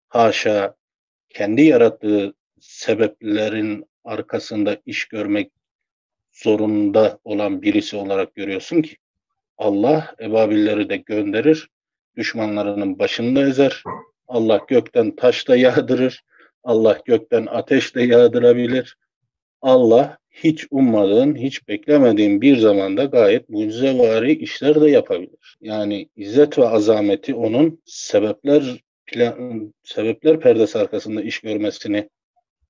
haşa 0.08 0.76
kendi 1.30 1.62
yarattığı 1.62 2.34
sebeplerin 2.60 3.86
arkasında 4.04 4.78
iş 4.86 5.06
görmek 5.06 5.52
zorunda 6.32 7.20
olan 7.24 7.62
birisi 7.62 7.98
olarak 7.98 8.36
görüyorsun 8.36 8.82
ki 8.82 8.98
Allah 9.58 10.16
ebabilleri 10.20 10.90
de 10.90 10.98
gönderir, 10.98 11.70
düşmanlarının 12.18 13.00
başını 13.00 13.50
ezer, 13.50 13.84
Allah 14.28 14.62
gökten 14.68 15.16
taş 15.16 15.48
da 15.48 15.56
yağdırır, 15.56 16.24
Allah 16.64 17.00
gökten 17.06 17.46
ateş 17.46 17.96
de 17.96 18.04
yağdırabilir, 18.04 18.98
Allah 19.66 20.18
hiç 20.32 20.68
ummadığın, 20.72 21.36
hiç 21.36 21.68
beklemediğin 21.68 22.42
bir 22.42 22.58
zamanda 22.58 23.04
gayet 23.04 23.50
mucizevari 23.50 24.34
işler 24.34 24.82
de 24.82 24.90
yapabilir. 24.90 25.58
Yani 25.62 26.10
izzet 26.16 26.58
ve 26.60 26.68
azameti 26.68 27.36
onun 27.36 27.82
sebepler 27.86 28.84
plan, 29.06 29.74
sebepler 29.84 30.40
perdesi 30.40 30.80
arkasında 30.80 31.22
iş 31.22 31.40
görmesini 31.40 32.10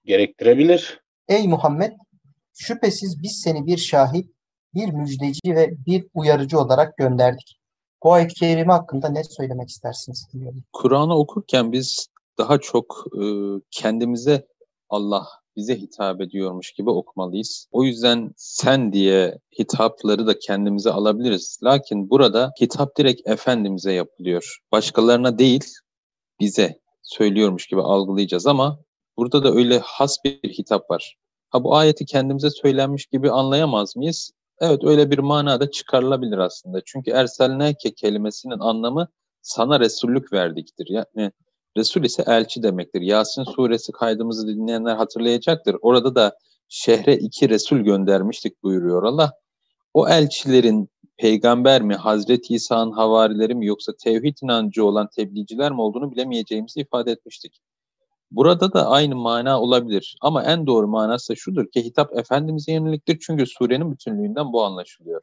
gerektirebilir. 0.06 1.00
Ey 1.28 1.48
Muhammed 1.48 1.92
şüphesiz 2.54 3.24
biz 3.24 3.42
seni 3.44 3.68
bir 3.68 3.78
şahit, 3.78 4.30
bir 4.75 4.94
müjdeci 4.94 5.56
ve 5.56 5.72
bir 5.88 6.08
uyarıcı 6.14 6.60
olarak 6.60 6.98
gönderdik. 6.98 7.60
Bu 8.04 8.14
ayet-i 8.14 8.34
kerime 8.34 8.74
hakkında 8.74 9.10
ne 9.10 9.24
söylemek 9.24 9.70
istersiniz? 9.70 10.28
Kur'an'ı 10.74 11.18
okurken 11.18 11.72
biz 11.72 12.08
daha 12.38 12.60
çok 12.60 13.06
e, 13.22 13.24
kendimize 13.72 14.48
Allah 14.90 15.25
bize 15.56 15.76
hitap 15.76 16.22
ediyormuş 16.22 16.72
gibi 16.72 16.90
okumalıyız. 16.90 17.68
O 17.72 17.84
yüzden 17.84 18.32
sen 18.38 18.94
diye 18.94 19.40
hitapları 19.60 20.28
da 20.28 20.40
kendimize 20.40 20.92
alabiliriz. 20.92 21.60
Lakin 21.64 22.10
burada 22.10 22.52
hitap 22.62 22.98
direkt 22.98 23.28
Efendimiz'e 23.28 23.92
yapılıyor. 23.92 24.60
Başkalarına 24.72 25.40
değil 25.40 25.64
bize 26.40 26.80
söylüyormuş 27.02 27.68
gibi 27.68 27.82
algılayacağız 27.82 28.48
ama 28.48 28.80
burada 29.18 29.44
da 29.44 29.52
öyle 29.52 29.80
has 29.80 30.18
bir 30.26 30.50
hitap 30.50 30.92
var. 30.92 31.18
Ha 31.50 31.64
bu 31.64 31.76
ayeti 31.76 32.06
kendimize 32.06 32.50
söylenmiş 32.50 33.06
gibi 33.06 33.32
anlayamaz 33.32 33.96
mıyız? 33.96 34.32
Evet 34.60 34.84
öyle 34.84 35.12
bir 35.12 35.20
manada 35.20 35.72
çıkarılabilir 35.72 36.38
aslında. 36.38 36.82
Çünkü 36.86 37.12
erselneke 37.12 37.94
kelimesinin 37.94 38.60
anlamı 38.60 39.08
sana 39.42 39.80
Resullük 39.80 40.34
verdiktir. 40.34 40.88
Yani 40.90 41.32
Resul 41.77 42.03
ise 42.03 42.24
elçi 42.27 42.63
demektir. 42.63 43.01
Yasin 43.01 43.44
suresi 43.44 43.91
kaydımızı 43.91 44.48
dinleyenler 44.48 44.96
hatırlayacaktır. 44.96 45.75
Orada 45.82 46.15
da 46.15 46.38
şehre 46.70 47.15
iki 47.15 47.50
Resul 47.50 47.77
göndermiştik 47.77 48.63
buyuruyor 48.63 49.03
Allah. 49.03 49.32
O 49.94 50.10
elçilerin 50.10 50.89
peygamber 51.17 51.82
mi, 51.82 51.96
Hazreti 51.96 52.53
İsa'nın 52.53 52.91
havarileri 52.91 53.55
mi 53.55 53.65
yoksa 53.65 53.94
tevhid 54.03 54.38
inancı 54.44 54.86
olan 54.86 55.10
tebliğciler 55.15 55.72
mi 55.72 55.82
olduğunu 55.82 56.12
bilemeyeceğimizi 56.12 56.79
ifade 56.79 57.12
etmiştik. 57.12 57.62
Burada 58.32 58.74
da 58.74 58.89
aynı 58.89 59.15
mana 59.15 59.62
olabilir 59.62 60.15
ama 60.22 60.44
en 60.44 60.67
doğru 60.67 60.88
manası 60.88 61.36
şudur 61.36 61.72
ki 61.72 61.86
hitap 61.86 62.17
Efendimiz'e 62.17 62.74
yöneliktir 62.74 63.20
çünkü 63.20 63.46
surenin 63.46 63.91
bütünlüğünden 63.91 64.53
bu 64.53 64.63
anlaşılıyor. 64.63 65.22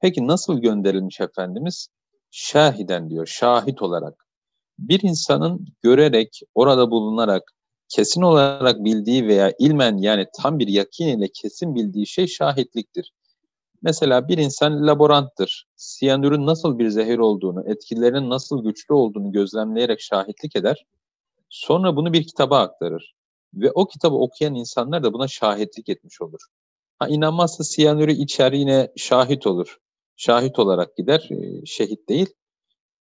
Peki 0.00 0.26
nasıl 0.26 0.58
gönderilmiş 0.58 1.20
Efendimiz? 1.20 1.88
Şahiden 2.30 3.10
diyor, 3.10 3.26
şahit 3.26 3.82
olarak. 3.82 4.25
Bir 4.78 5.00
insanın 5.02 5.66
görerek, 5.82 6.40
orada 6.54 6.90
bulunarak, 6.90 7.52
kesin 7.88 8.22
olarak 8.22 8.84
bildiği 8.84 9.26
veya 9.26 9.54
ilmen 9.58 9.96
yani 9.96 10.26
tam 10.42 10.58
bir 10.58 10.68
yakin 10.68 11.06
ile 11.06 11.28
kesin 11.28 11.74
bildiği 11.74 12.06
şey 12.06 12.26
şahitliktir. 12.26 13.12
Mesela 13.82 14.28
bir 14.28 14.38
insan 14.38 14.86
laboranttır. 14.86 15.66
Siyanürün 15.76 16.46
nasıl 16.46 16.78
bir 16.78 16.88
zehir 16.88 17.18
olduğunu, 17.18 17.70
etkilerinin 17.70 18.30
nasıl 18.30 18.64
güçlü 18.64 18.94
olduğunu 18.94 19.32
gözlemleyerek 19.32 20.00
şahitlik 20.00 20.56
eder. 20.56 20.86
Sonra 21.48 21.96
bunu 21.96 22.12
bir 22.12 22.26
kitaba 22.26 22.60
aktarır. 22.60 23.14
Ve 23.54 23.70
o 23.70 23.86
kitabı 23.86 24.16
okuyan 24.16 24.54
insanlar 24.54 25.02
da 25.02 25.12
buna 25.12 25.28
şahitlik 25.28 25.88
etmiş 25.88 26.22
olur. 26.22 26.40
Ha 26.98 27.08
inanmazsa 27.08 27.64
siyanürü 27.64 28.12
içer 28.12 28.52
yine 28.52 28.92
şahit 28.96 29.46
olur. 29.46 29.78
Şahit 30.16 30.58
olarak 30.58 30.96
gider, 30.96 31.28
şehit 31.64 32.08
değil. 32.08 32.34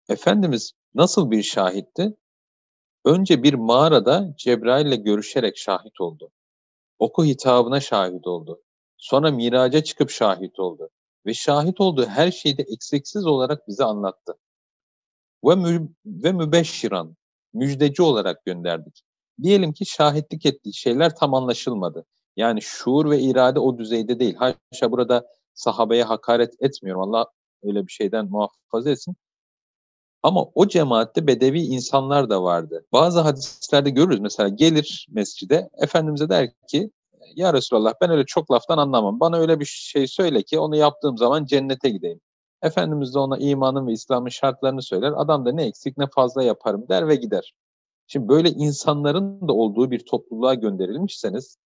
Efendimiz 0.08 0.72
nasıl 0.94 1.30
bir 1.30 1.42
şahitti? 1.42 2.16
Önce 3.04 3.42
bir 3.42 3.54
mağarada 3.54 4.34
Cebrail 4.36 4.86
ile 4.86 4.96
görüşerek 4.96 5.56
şahit 5.56 6.00
oldu. 6.00 6.30
Oku 6.98 7.24
hitabına 7.24 7.80
şahit 7.80 8.26
oldu. 8.26 8.62
Sonra 8.96 9.30
miraca 9.30 9.84
çıkıp 9.84 10.10
şahit 10.10 10.58
oldu. 10.58 10.90
Ve 11.26 11.34
şahit 11.34 11.80
olduğu 11.80 12.06
her 12.06 12.30
şeyi 12.30 12.58
de 12.58 12.62
eksiksiz 12.62 13.26
olarak 13.26 13.68
bize 13.68 13.84
anlattı. 13.84 14.38
Ve, 15.44 15.54
mü 15.54 15.88
ve 16.06 16.32
mübeşşiran, 16.32 17.16
müjdeci 17.52 18.02
olarak 18.02 18.44
gönderdik. 18.44 19.02
Diyelim 19.42 19.72
ki 19.72 19.86
şahitlik 19.86 20.46
ettiği 20.46 20.74
şeyler 20.74 21.16
tam 21.16 21.34
anlaşılmadı. 21.34 22.04
Yani 22.36 22.62
şuur 22.62 23.10
ve 23.10 23.20
irade 23.20 23.58
o 23.58 23.78
düzeyde 23.78 24.20
değil. 24.20 24.34
Haşa 24.34 24.90
burada 24.92 25.26
sahabeye 25.54 26.04
hakaret 26.04 26.62
etmiyorum. 26.62 27.02
Allah 27.02 27.26
öyle 27.62 27.86
bir 27.86 27.92
şeyden 27.92 28.26
muhafaza 28.30 28.90
etsin. 28.90 29.16
Ama 30.22 30.44
o 30.54 30.68
cemaatte 30.68 31.26
bedevi 31.26 31.60
insanlar 31.60 32.30
da 32.30 32.42
vardı. 32.42 32.84
Bazı 32.92 33.20
hadislerde 33.20 33.90
görürüz 33.90 34.20
mesela 34.20 34.48
gelir 34.48 35.06
mescide 35.10 35.70
Efendimiz'e 35.78 36.28
der 36.28 36.50
ki 36.68 36.90
ya 37.36 37.52
Resulallah 37.52 37.94
ben 38.00 38.10
öyle 38.10 38.26
çok 38.26 38.50
laftan 38.50 38.78
anlamam. 38.78 39.20
Bana 39.20 39.38
öyle 39.38 39.60
bir 39.60 39.64
şey 39.64 40.06
söyle 40.06 40.42
ki 40.42 40.58
onu 40.58 40.76
yaptığım 40.76 41.18
zaman 41.18 41.44
cennete 41.44 41.90
gideyim. 41.90 42.20
Efendimiz 42.62 43.14
de 43.14 43.18
ona 43.18 43.38
imanın 43.38 43.86
ve 43.86 43.92
İslam'ın 43.92 44.28
şartlarını 44.28 44.82
söyler. 44.82 45.12
Adam 45.16 45.46
da 45.46 45.52
ne 45.52 45.64
eksik 45.64 45.98
ne 45.98 46.06
fazla 46.06 46.42
yaparım 46.42 46.88
der 46.88 47.08
ve 47.08 47.14
gider. 47.14 47.54
Şimdi 48.06 48.28
böyle 48.28 48.50
insanların 48.50 49.48
da 49.48 49.52
olduğu 49.52 49.90
bir 49.90 49.98
topluluğa 49.98 50.54
gönderilmişseniz 50.54 51.56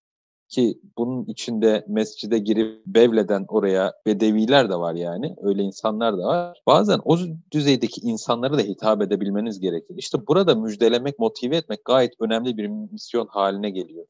ki 0.48 0.80
bunun 0.98 1.24
içinde 1.24 1.84
mescide 1.88 2.38
girip 2.38 2.86
bevleden 2.86 3.44
oraya 3.48 3.92
bedeviler 4.06 4.70
de 4.70 4.76
var 4.76 4.94
yani. 4.94 5.36
Öyle 5.42 5.62
insanlar 5.62 6.18
da 6.18 6.22
var. 6.22 6.62
Bazen 6.66 7.00
o 7.04 7.18
düzeydeki 7.52 8.00
insanlara 8.00 8.58
da 8.58 8.62
hitap 8.62 9.02
edebilmeniz 9.02 9.60
gerekir. 9.60 9.94
İşte 9.98 10.26
burada 10.26 10.54
müjdelemek, 10.54 11.18
motive 11.18 11.56
etmek 11.56 11.84
gayet 11.84 12.12
önemli 12.20 12.56
bir 12.56 12.66
misyon 12.66 13.26
haline 13.26 13.70
geliyor. 13.70 14.06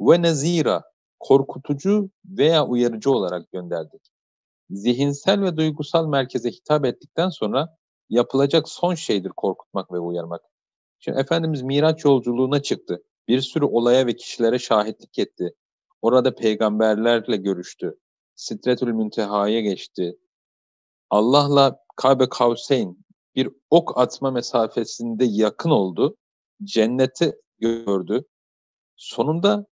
Ve 0.00 0.22
nezira 0.22 0.82
korkutucu 1.20 2.10
veya 2.24 2.66
uyarıcı 2.66 3.10
olarak 3.10 3.52
gönderdik. 3.52 4.02
Zihinsel 4.70 5.42
ve 5.42 5.56
duygusal 5.56 6.06
merkeze 6.08 6.50
hitap 6.50 6.84
ettikten 6.84 7.28
sonra 7.28 7.76
yapılacak 8.10 8.68
son 8.68 8.94
şeydir 8.94 9.30
korkutmak 9.36 9.92
ve 9.92 9.98
uyarmak. 9.98 10.42
Şimdi 10.98 11.18
Efendimiz 11.18 11.62
Miraç 11.62 12.04
yolculuğuna 12.04 12.62
çıktı. 12.62 13.02
Bir 13.28 13.40
sürü 13.40 13.64
olaya 13.64 14.06
ve 14.06 14.16
kişilere 14.16 14.58
şahitlik 14.58 15.18
etti. 15.18 15.54
Orada 16.02 16.34
peygamberlerle 16.34 17.36
görüştü. 17.36 17.98
Sitretül 18.34 18.92
Münteha'ya 18.92 19.60
geçti. 19.60 20.18
Allah'la 21.10 21.78
Kabe 21.96 22.28
Kavseyn 22.28 23.04
bir 23.34 23.50
ok 23.70 23.98
atma 23.98 24.30
mesafesinde 24.30 25.24
yakın 25.24 25.70
oldu. 25.70 26.16
Cenneti 26.64 27.32
gördü. 27.58 28.24
Sonunda 28.96 29.66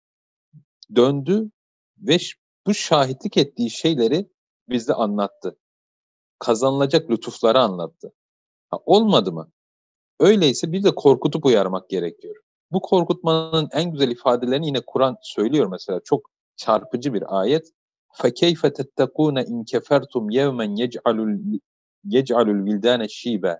döndü 0.96 1.50
ve 1.98 2.18
bu 2.66 2.74
şahitlik 2.74 3.36
ettiği 3.36 3.70
şeyleri 3.70 4.28
bize 4.68 4.94
anlattı. 4.94 5.58
Kazanılacak 6.38 7.10
lütufları 7.10 7.60
anlattı. 7.60 8.12
Ha, 8.70 8.78
olmadı 8.86 9.32
mı? 9.32 9.52
Öyleyse 10.20 10.72
bir 10.72 10.84
de 10.84 10.94
korkutup 10.94 11.46
uyarmak 11.46 11.90
gerekiyor. 11.90 12.43
Bu 12.73 12.82
korkutmanın 12.82 13.69
en 13.71 13.91
güzel 13.91 14.12
ifadelerini 14.12 14.67
yine 14.67 14.79
Kur'an 14.88 15.17
söylüyor 15.21 15.67
mesela. 15.67 15.99
Çok 16.03 16.29
çarpıcı 16.55 17.13
bir 17.13 17.39
ayet. 17.39 17.71
فَكَيْفَ 18.13 18.62
تَتَّقُونَ 18.79 19.38
اِنْ 19.51 19.65
كَفَرْتُمْ 19.71 20.32
يَوْمًا 20.32 20.65
يَجْعَلُ 22.05 22.47
الْوِلْدَانَ 22.51 23.03
شِيبًا 23.03 23.60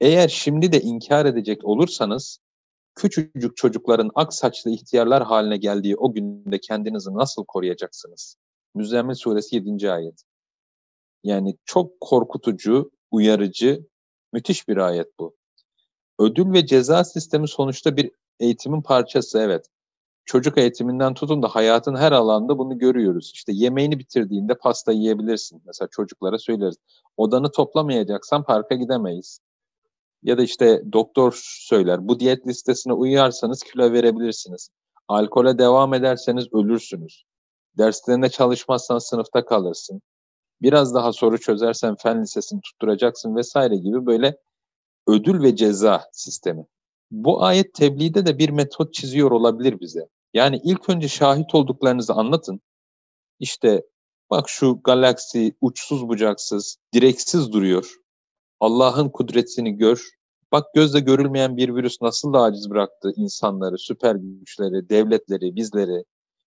Eğer 0.00 0.28
şimdi 0.28 0.72
de 0.72 0.80
inkar 0.80 1.26
edecek 1.26 1.64
olursanız 1.64 2.38
küçücük 2.94 3.56
çocukların 3.56 4.10
ak 4.14 4.34
saçlı 4.34 4.70
ihtiyarlar 4.70 5.22
haline 5.22 5.56
geldiği 5.56 5.96
o 5.96 6.12
günde 6.12 6.58
kendinizi 6.60 7.14
nasıl 7.14 7.44
koruyacaksınız? 7.44 8.36
Müzzemmil 8.74 9.14
suresi 9.14 9.56
7. 9.56 9.92
ayet. 9.92 10.22
Yani 11.24 11.56
çok 11.64 12.00
korkutucu, 12.00 12.90
uyarıcı, 13.10 13.86
müthiş 14.32 14.68
bir 14.68 14.76
ayet 14.76 15.18
bu. 15.18 15.36
Ödül 16.19 16.53
ve 16.53 16.65
ceza 16.65 17.03
sistemi 17.03 17.47
sonuçta 17.47 17.97
bir 17.97 18.11
eğitimin 18.39 18.81
parçası 18.81 19.39
evet. 19.39 19.65
Çocuk 20.25 20.57
eğitiminden 20.57 21.13
tutun 21.13 21.43
da 21.43 21.47
hayatın 21.47 21.95
her 21.95 22.11
alanda 22.11 22.57
bunu 22.57 22.77
görüyoruz. 22.77 23.31
İşte 23.33 23.51
yemeğini 23.55 23.99
bitirdiğinde 23.99 24.53
pasta 24.55 24.91
yiyebilirsin. 24.91 25.61
Mesela 25.65 25.89
çocuklara 25.91 26.37
söyleriz. 26.37 26.75
Odanı 27.17 27.51
toplamayacaksan 27.51 28.43
parka 28.43 28.75
gidemeyiz. 28.75 29.39
Ya 30.23 30.37
da 30.37 30.43
işte 30.43 30.83
doktor 30.93 31.39
söyler 31.43 32.07
bu 32.07 32.19
diyet 32.19 32.47
listesine 32.47 32.93
uyarsanız 32.93 33.63
kilo 33.63 33.91
verebilirsiniz. 33.91 34.69
Alkole 35.07 35.57
devam 35.57 35.93
ederseniz 35.93 36.47
ölürsünüz. 36.53 37.23
Derslerinde 37.77 38.29
çalışmazsan 38.29 38.97
sınıfta 38.97 39.45
kalırsın. 39.45 40.01
Biraz 40.61 40.95
daha 40.95 41.13
soru 41.13 41.39
çözersen 41.39 41.95
fen 41.95 42.21
lisesini 42.21 42.61
tutturacaksın 42.61 43.35
vesaire 43.35 43.75
gibi 43.75 44.05
böyle 44.05 44.37
ödül 45.07 45.43
ve 45.43 45.55
ceza 45.55 46.09
sistemi. 46.11 46.65
Bu 47.11 47.43
ayet 47.43 47.73
tebliğde 47.73 48.25
de 48.25 48.37
bir 48.37 48.49
metot 48.49 48.93
çiziyor 48.93 49.31
olabilir 49.31 49.79
bize. 49.79 50.07
Yani 50.33 50.61
ilk 50.63 50.89
önce 50.89 51.07
şahit 51.07 51.55
olduklarınızı 51.55 52.13
anlatın. 52.13 52.61
İşte 53.39 53.83
bak 54.29 54.49
şu 54.49 54.79
galaksi 54.83 55.55
uçsuz 55.61 56.07
bucaksız, 56.07 56.77
direksiz 56.93 57.53
duruyor. 57.53 57.95
Allah'ın 58.59 59.09
kudretini 59.09 59.77
gör. 59.77 60.09
Bak 60.51 60.73
gözle 60.73 60.99
görülmeyen 60.99 61.57
bir 61.57 61.75
virüs 61.75 62.01
nasıl 62.01 62.33
da 62.33 62.41
aciz 62.41 62.69
bıraktı 62.69 63.13
insanları, 63.15 63.77
süper 63.77 64.15
güçleri, 64.15 64.89
devletleri, 64.89 65.55
bizleri. 65.55 66.03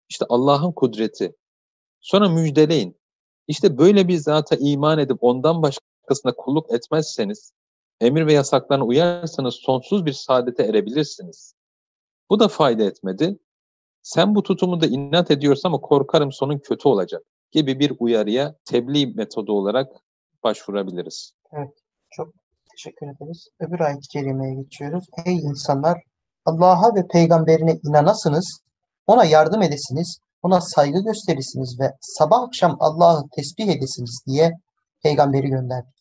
İşte 0.09 0.25
Allah'ın 0.29 0.71
kudreti. 0.71 1.35
Sonra 2.01 2.29
müjdeleyin. 2.29 2.97
İşte 3.47 3.77
böyle 3.77 4.07
bir 4.07 4.17
zata 4.17 4.55
iman 4.55 4.99
edip 4.99 5.17
ondan 5.21 5.61
başkasına 5.61 6.33
kulluk 6.37 6.73
etmezseniz 6.73 7.53
emir 8.01 8.27
ve 8.27 8.33
yasaklarına 8.33 8.85
uyarsanız 8.85 9.55
sonsuz 9.55 10.05
bir 10.05 10.13
saadete 10.13 10.63
erebilirsiniz. 10.63 11.55
Bu 12.29 12.39
da 12.39 12.47
fayda 12.47 12.83
etmedi. 12.83 13.39
Sen 14.01 14.35
bu 14.35 14.43
tutumu 14.43 14.81
da 14.81 14.87
inat 14.87 15.31
ediyorsan 15.31 15.69
ama 15.69 15.81
korkarım 15.81 16.31
sonun 16.31 16.59
kötü 16.59 16.87
olacak 16.87 17.23
gibi 17.51 17.79
bir 17.79 17.93
uyarıya 17.99 18.55
tebliğ 18.65 19.13
metodu 19.15 19.53
olarak 19.53 19.91
başvurabiliriz. 20.43 21.31
Evet, 21.53 21.73
çok 22.09 22.33
teşekkür 22.71 23.07
ederiz. 23.07 23.47
Öbür 23.59 23.79
ayet-i 23.79 24.07
kerimeye 24.07 24.55
geçiyoruz. 24.55 25.05
Ey 25.25 25.35
insanlar, 25.35 26.01
Allah'a 26.45 26.95
ve 26.95 27.07
peygamberine 27.07 27.79
inanasınız, 27.83 28.59
ona 29.07 29.25
yardım 29.25 29.61
edesiniz, 29.61 30.19
ona 30.43 30.61
saygı 30.61 31.03
gösterisiniz 31.03 31.79
ve 31.79 31.91
sabah 32.01 32.41
akşam 32.41 32.77
Allah'ı 32.79 33.23
tesbih 33.35 33.67
edesiniz 33.67 34.23
diye 34.27 34.51
peygamberi 35.03 35.47
gönderdi. 35.47 35.94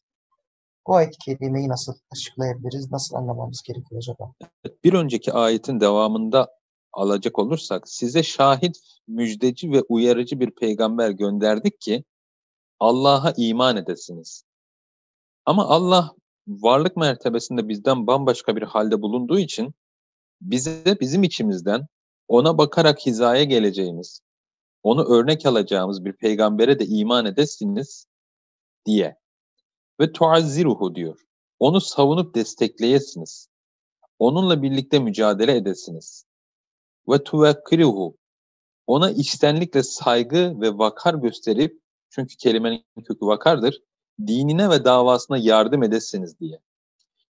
Bu 0.87 0.97
ayet-i 0.97 1.19
kerimeyi 1.19 1.69
nasıl 1.69 1.95
açıklayabiliriz? 2.13 2.93
Nasıl 2.93 3.17
anlamamız 3.17 3.63
gerekiyor 3.63 3.99
acaba? 3.99 4.33
Bir 4.85 4.93
önceki 4.93 5.33
ayetin 5.33 5.81
devamında 5.81 6.49
alacak 6.93 7.39
olursak 7.39 7.89
size 7.89 8.23
şahit, 8.23 8.81
müjdeci 9.09 9.73
ve 9.73 9.83
uyarıcı 9.89 10.41
bir 10.41 10.51
peygamber 10.51 11.11
gönderdik 11.11 11.81
ki 11.81 12.05
Allah'a 12.81 13.33
iman 13.37 13.77
edesiniz. 13.77 14.45
Ama 15.47 15.69
Allah 15.69 16.15
varlık 16.49 16.97
mertebesinde 16.97 17.69
bizden 17.69 18.07
bambaşka 18.07 18.57
bir 18.57 18.63
halde 18.63 19.03
bulunduğu 19.03 19.39
için 19.39 19.75
bize 20.41 20.99
bizim 21.01 21.23
içimizden 21.23 21.87
ona 22.29 22.59
bakarak 22.59 23.07
hizaya 23.07 23.45
geleceğimiz, 23.45 24.21
onu 24.83 25.05
örnek 25.05 25.47
alacağımız 25.47 26.05
bir 26.05 26.13
peygambere 26.13 26.79
de 26.79 26.87
iman 26.87 27.27
edesiniz 27.27 28.07
diye. 28.87 29.17
Ve 30.01 30.13
tuazziruhu 30.13 30.95
diyor. 30.95 31.21
Onu 31.59 31.81
savunup 31.81 32.35
destekleyesiniz. 32.35 33.49
Onunla 34.19 34.63
birlikte 34.63 34.99
mücadele 34.99 35.57
edesiniz. 35.57 36.25
Ve 37.09 37.25
tuvekkiruhu. 37.25 38.17
Ona 38.87 39.11
içtenlikle 39.11 39.83
saygı 39.83 40.61
ve 40.61 40.79
vakar 40.79 41.15
gösterip, 41.15 41.81
çünkü 42.11 42.37
kelimenin 42.37 42.85
kökü 43.05 43.27
vakardır, 43.27 43.83
dinine 44.27 44.71
ve 44.71 44.85
davasına 44.85 45.39
yardım 45.39 45.83
edesiniz 45.83 46.41
diye. 46.41 46.61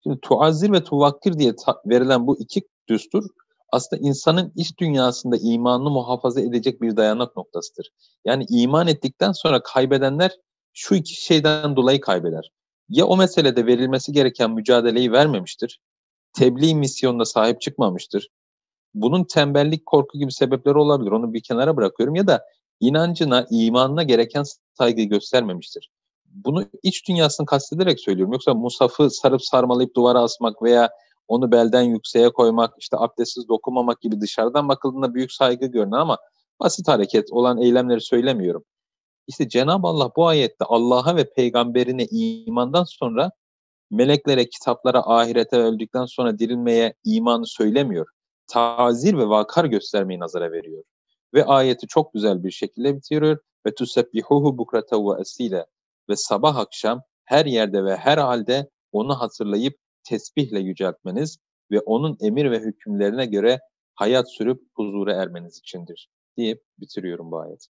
Şimdi 0.02 0.20
tuazzir 0.20 0.72
ve 0.72 0.84
tuvakkir 0.84 1.38
diye 1.38 1.54
verilen 1.86 2.26
bu 2.26 2.38
iki 2.38 2.62
düstur 2.88 3.24
aslında 3.72 4.02
insanın 4.08 4.52
iç 4.56 4.78
dünyasında 4.78 5.36
imanını 5.36 5.90
muhafaza 5.90 6.40
edecek 6.40 6.82
bir 6.82 6.96
dayanak 6.96 7.36
noktasıdır. 7.36 7.90
Yani 8.24 8.46
iman 8.48 8.86
ettikten 8.86 9.32
sonra 9.32 9.62
kaybedenler 9.62 10.30
şu 10.72 10.94
iki 10.94 11.22
şeyden 11.22 11.76
dolayı 11.76 12.00
kaybeder. 12.00 12.50
Ya 12.88 13.06
o 13.06 13.16
meselede 13.16 13.66
verilmesi 13.66 14.12
gereken 14.12 14.50
mücadeleyi 14.50 15.12
vermemiştir, 15.12 15.80
tebliğ 16.32 16.74
misyonuna 16.74 17.24
sahip 17.24 17.60
çıkmamıştır. 17.60 18.28
Bunun 18.94 19.24
tembellik, 19.24 19.86
korku 19.86 20.18
gibi 20.18 20.32
sebepleri 20.32 20.78
olabilir. 20.78 21.10
Onu 21.10 21.34
bir 21.34 21.42
kenara 21.42 21.76
bırakıyorum. 21.76 22.14
Ya 22.14 22.26
da 22.26 22.44
inancına, 22.80 23.46
imanına 23.50 24.02
gereken 24.02 24.44
saygıyı 24.78 25.08
göstermemiştir. 25.08 25.90
Bunu 26.26 26.64
iç 26.82 27.08
dünyasını 27.08 27.46
kastederek 27.46 28.00
söylüyorum. 28.00 28.32
Yoksa 28.32 28.54
musafı 28.54 29.10
sarıp 29.10 29.44
sarmalayıp 29.44 29.96
duvara 29.96 30.20
asmak 30.20 30.62
veya 30.62 30.90
onu 31.28 31.52
belden 31.52 31.82
yükseğe 31.82 32.28
koymak, 32.30 32.74
işte 32.78 32.96
abdestsiz 32.96 33.48
dokunmamak 33.48 34.00
gibi 34.00 34.20
dışarıdan 34.20 34.68
bakıldığında 34.68 35.14
büyük 35.14 35.32
saygı 35.32 35.66
görünür 35.66 35.96
ama 35.96 36.18
basit 36.60 36.88
hareket 36.88 37.32
olan 37.32 37.58
eylemleri 37.58 38.00
söylemiyorum. 38.00 38.64
İşte 39.26 39.48
Cenab-ı 39.48 39.86
Allah 39.86 40.10
bu 40.16 40.26
ayette 40.26 40.64
Allah'a 40.64 41.16
ve 41.16 41.30
peygamberine 41.30 42.06
imandan 42.10 42.84
sonra 42.84 43.30
meleklere, 43.90 44.48
kitaplara, 44.48 45.02
ahirete 45.06 45.56
öldükten 45.56 46.04
sonra 46.04 46.38
dirilmeye 46.38 46.94
imanı 47.04 47.46
söylemiyor. 47.46 48.06
Tazir 48.46 49.18
ve 49.18 49.28
vakar 49.28 49.64
göstermeyi 49.64 50.20
nazara 50.20 50.52
veriyor. 50.52 50.82
Ve 51.34 51.44
ayeti 51.44 51.86
çok 51.86 52.12
güzel 52.12 52.44
bir 52.44 52.50
şekilde 52.50 52.96
bitiriyor. 52.96 53.38
Ve 53.66 53.74
tusebbihuhu 53.74 54.58
bukrata 54.58 54.96
ve 54.98 55.20
esile 55.20 55.66
ve 56.08 56.14
sabah 56.16 56.56
akşam 56.56 57.02
her 57.24 57.46
yerde 57.46 57.84
ve 57.84 57.96
her 57.96 58.18
halde 58.18 58.70
onu 58.92 59.20
hatırlayıp 59.20 59.76
tesbihle 60.04 60.60
yüceltmeniz 60.60 61.38
ve 61.70 61.80
onun 61.80 62.16
emir 62.20 62.50
ve 62.50 62.58
hükümlerine 62.58 63.26
göre 63.26 63.60
hayat 63.94 64.32
sürüp 64.32 64.62
huzura 64.74 65.14
ermeniz 65.14 65.58
içindir 65.58 66.08
deyip 66.36 66.62
bitiriyorum 66.78 67.30
bu 67.30 67.38
ayeti. 67.40 67.60